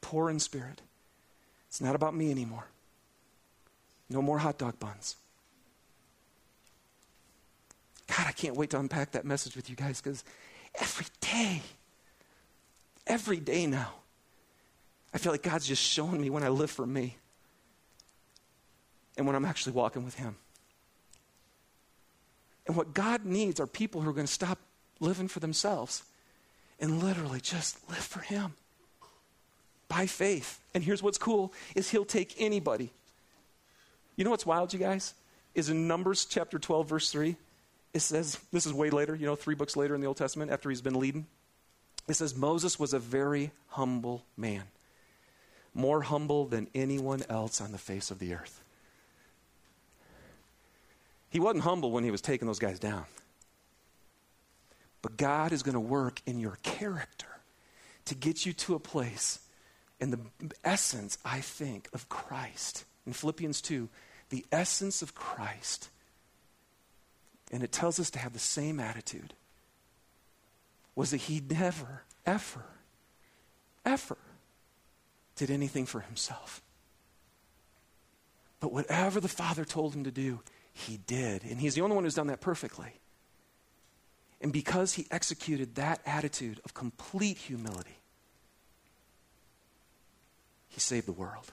[0.00, 0.82] Poor in spirit.
[1.68, 2.66] It's not about me anymore.
[4.08, 5.16] No more hot dog buns.
[8.08, 10.24] God, I can't wait to unpack that message with you guys because
[10.74, 11.62] every day,
[13.06, 13.92] every day now,
[15.14, 17.16] I feel like God's just showing me when I live for me
[19.16, 20.36] and when I'm actually walking with Him.
[22.70, 24.56] And what God needs are people who are going to stop
[25.00, 26.04] living for themselves
[26.78, 28.54] and literally just live for him
[29.88, 30.60] by faith.
[30.72, 32.92] And here's what's cool is he'll take anybody.
[34.14, 35.14] You know what's wild, you guys?
[35.56, 37.34] Is in Numbers chapter 12 verse 3,
[37.92, 40.52] it says this is way later, you know, 3 books later in the Old Testament
[40.52, 41.26] after he's been leading.
[42.06, 44.62] It says Moses was a very humble man.
[45.74, 48.62] More humble than anyone else on the face of the earth.
[51.30, 53.04] He wasn't humble when he was taking those guys down.
[55.02, 57.26] But God is going to work in your character
[58.06, 59.38] to get you to a place
[60.00, 60.18] in the
[60.64, 62.84] essence, I think, of Christ.
[63.06, 63.88] In Philippians 2,
[64.30, 65.88] the essence of Christ.
[67.52, 69.34] And it tells us to have the same attitude.
[70.94, 72.64] Was that he never, ever,
[73.84, 74.18] ever
[75.36, 76.60] did anything for himself.
[78.58, 80.40] But whatever the Father told him to do,
[80.72, 81.44] he did.
[81.44, 82.94] And he's the only one who's done that perfectly.
[84.40, 87.98] And because he executed that attitude of complete humility,
[90.68, 91.52] he saved the world.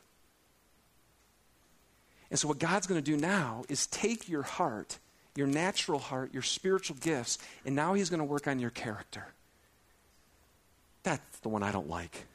[2.30, 5.00] And so, what God's going to do now is take your heart,
[5.36, 9.26] your natural heart, your spiritual gifts, and now He's going to work on your character.
[11.04, 12.26] That's the one I don't like.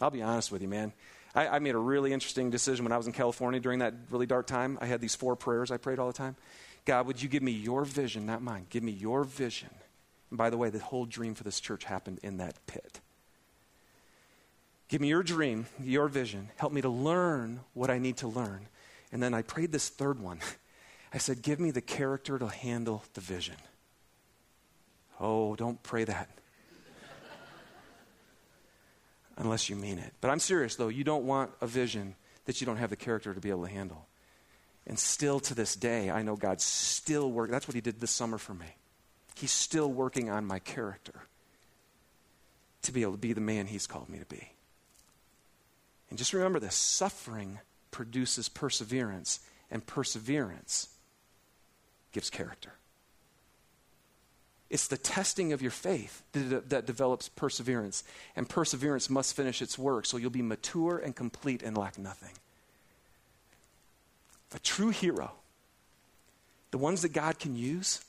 [0.00, 0.92] I'll be honest with you, man.
[1.34, 4.26] I, I, made a really interesting decision when I was in California during that really
[4.26, 4.78] dark time.
[4.80, 6.36] I had these four prayers I prayed all the time.
[6.84, 8.66] God, would you give me your vision, not mine?
[8.70, 9.70] Give me your vision.
[10.30, 13.00] And by the way, the whole dream for this church happened in that pit.
[14.88, 16.50] Give me your dream, your vision.
[16.56, 18.68] Help me to learn what I need to learn.
[19.10, 20.40] And then I prayed this third one.
[21.12, 23.56] I said, Give me the character to handle the vision.
[25.18, 26.28] Oh, don't pray that.
[29.36, 30.12] Unless you mean it.
[30.20, 30.88] But I'm serious, though.
[30.88, 32.14] You don't want a vision
[32.44, 34.06] that you don't have the character to be able to handle.
[34.86, 37.52] And still to this day, I know God's still working.
[37.52, 38.76] That's what He did this summer for me.
[39.34, 41.14] He's still working on my character
[42.82, 44.50] to be able to be the man He's called me to be.
[46.10, 47.58] And just remember this suffering
[47.90, 50.88] produces perseverance, and perseverance
[52.12, 52.72] gives character.
[54.74, 58.02] It's the testing of your faith that, that, develops perseverance.
[58.34, 62.32] And perseverance must finish its work, so you'll be mature and complete and lack nothing.
[64.52, 65.30] A true hero,
[66.72, 68.04] the ones that God can use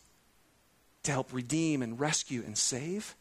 [1.03, 3.13] to help redeem and rescue and save,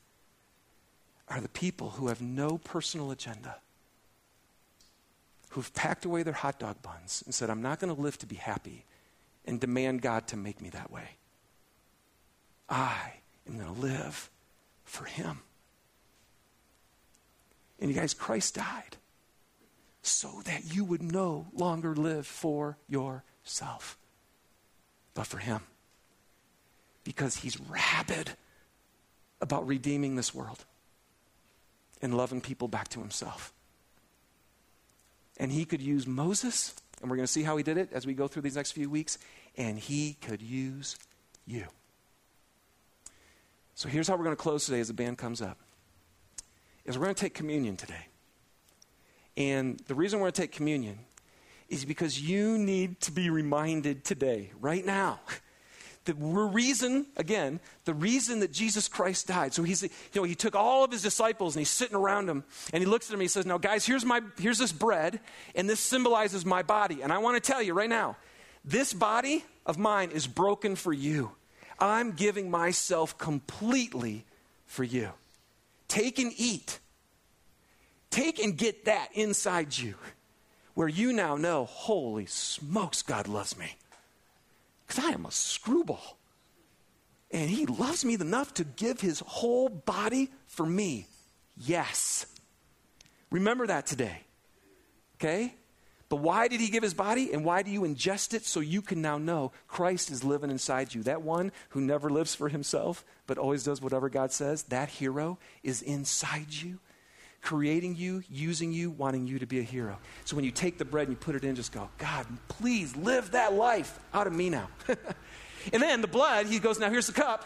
[1.29, 3.57] are the people who have no personal agenda,
[5.51, 8.27] who've packed away their hot dog buns and said, I'm not going to live to
[8.27, 8.87] be happy
[9.45, 11.19] and demand God to make me that way.
[12.71, 13.13] I
[13.49, 14.31] am going to live
[14.85, 15.41] for Him.
[17.81, 18.97] And you guys, Christ died
[20.03, 23.99] so that you would no longer live for yourself,
[25.15, 25.61] but for Him.
[27.05, 28.33] Because He's rabid
[29.41, 30.65] about redeeming this world
[32.01, 33.53] and loving people back to Himself.
[35.37, 38.07] And He could use Moses, and we're going to see how He did it as
[38.07, 39.19] we go through these next few weeks,
[39.57, 40.97] and He could use
[41.47, 41.65] you.
[43.85, 45.59] So here's how we're going to close today as the band comes up.
[46.87, 48.07] Is we're going to take communion today.
[49.37, 51.01] And the reason we're going to take communion
[51.69, 55.21] is because you need to be reminded today, right now,
[56.07, 59.53] the reason, again, the reason that Jesus Christ died.
[59.53, 62.43] So he's, you know, he took all of his disciples and he's sitting around them
[62.73, 65.21] and he looks at them and he says, Now, guys, here's my here's this bread,
[65.55, 67.03] and this symbolizes my body.
[67.03, 68.17] And I want to tell you right now,
[68.65, 71.33] this body of mine is broken for you.
[71.89, 74.25] I'm giving myself completely
[74.67, 75.11] for you.
[75.89, 76.79] Take and eat.
[78.11, 79.95] Take and get that inside you
[80.75, 83.77] where you now know, holy smokes, God loves me.
[84.87, 86.19] Because I am a screwball.
[87.31, 91.07] And he loves me enough to give his whole body for me.
[91.57, 92.27] Yes.
[93.31, 94.21] Remember that today.
[95.17, 95.55] Okay?
[96.09, 98.45] But why did he give his body and why do you ingest it?
[98.45, 101.03] So you can now know Christ is living inside you.
[101.03, 105.39] That one who never lives for himself but always does whatever God says, that hero
[105.63, 106.79] is inside you
[107.45, 109.99] creating you, using you, wanting you to be a hero.
[110.25, 112.97] So when you take the bread and you put it in, just go, God, please
[112.97, 114.69] live that life out of me now.
[115.73, 117.45] and then the blood, he goes, Now here's the cup,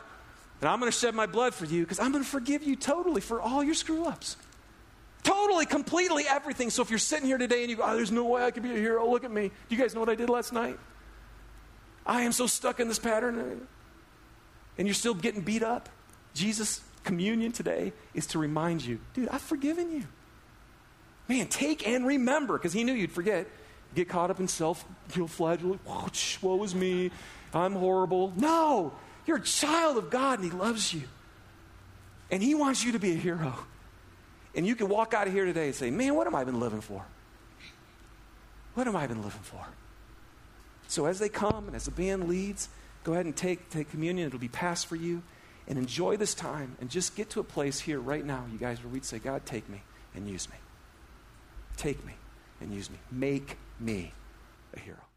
[0.60, 2.76] and I'm going to shed my blood for you because I'm going to forgive you
[2.76, 4.36] totally for all your screw ups.
[5.22, 6.70] Totally, completely everything.
[6.70, 8.62] So if you're sitting here today and you go, Oh, there's no way I could
[8.62, 9.48] be a hero, look at me.
[9.68, 10.78] Do you guys know what I did last night?
[12.06, 13.66] I am so stuck in this pattern.
[14.78, 15.88] And you're still getting beat up.
[16.34, 20.04] Jesus communion today is to remind you, dude, I've forgiven you.
[21.26, 23.46] Man, take and remember, because he knew you'd forget.
[23.94, 25.80] Get caught up in self flagellation.
[26.42, 27.10] Woe is me.
[27.54, 28.32] I'm horrible.
[28.36, 28.92] No,
[29.26, 31.02] you're a child of God and he loves you.
[32.30, 33.54] And he wants you to be a hero.
[34.54, 36.60] And you can walk out of here today and say, man, what have I been
[36.60, 37.04] living for?
[38.74, 39.64] What have I been living for?
[40.88, 42.68] So as they come and as the band leads,
[43.04, 44.26] go ahead and take, take communion.
[44.26, 45.22] It'll be passed for you
[45.66, 48.82] and enjoy this time and just get to a place here right now, you guys,
[48.82, 49.82] where we'd say, God, take me
[50.14, 50.56] and use me.
[51.76, 52.14] Take me
[52.60, 52.96] and use me.
[53.12, 54.12] Make me
[54.74, 55.07] a hero.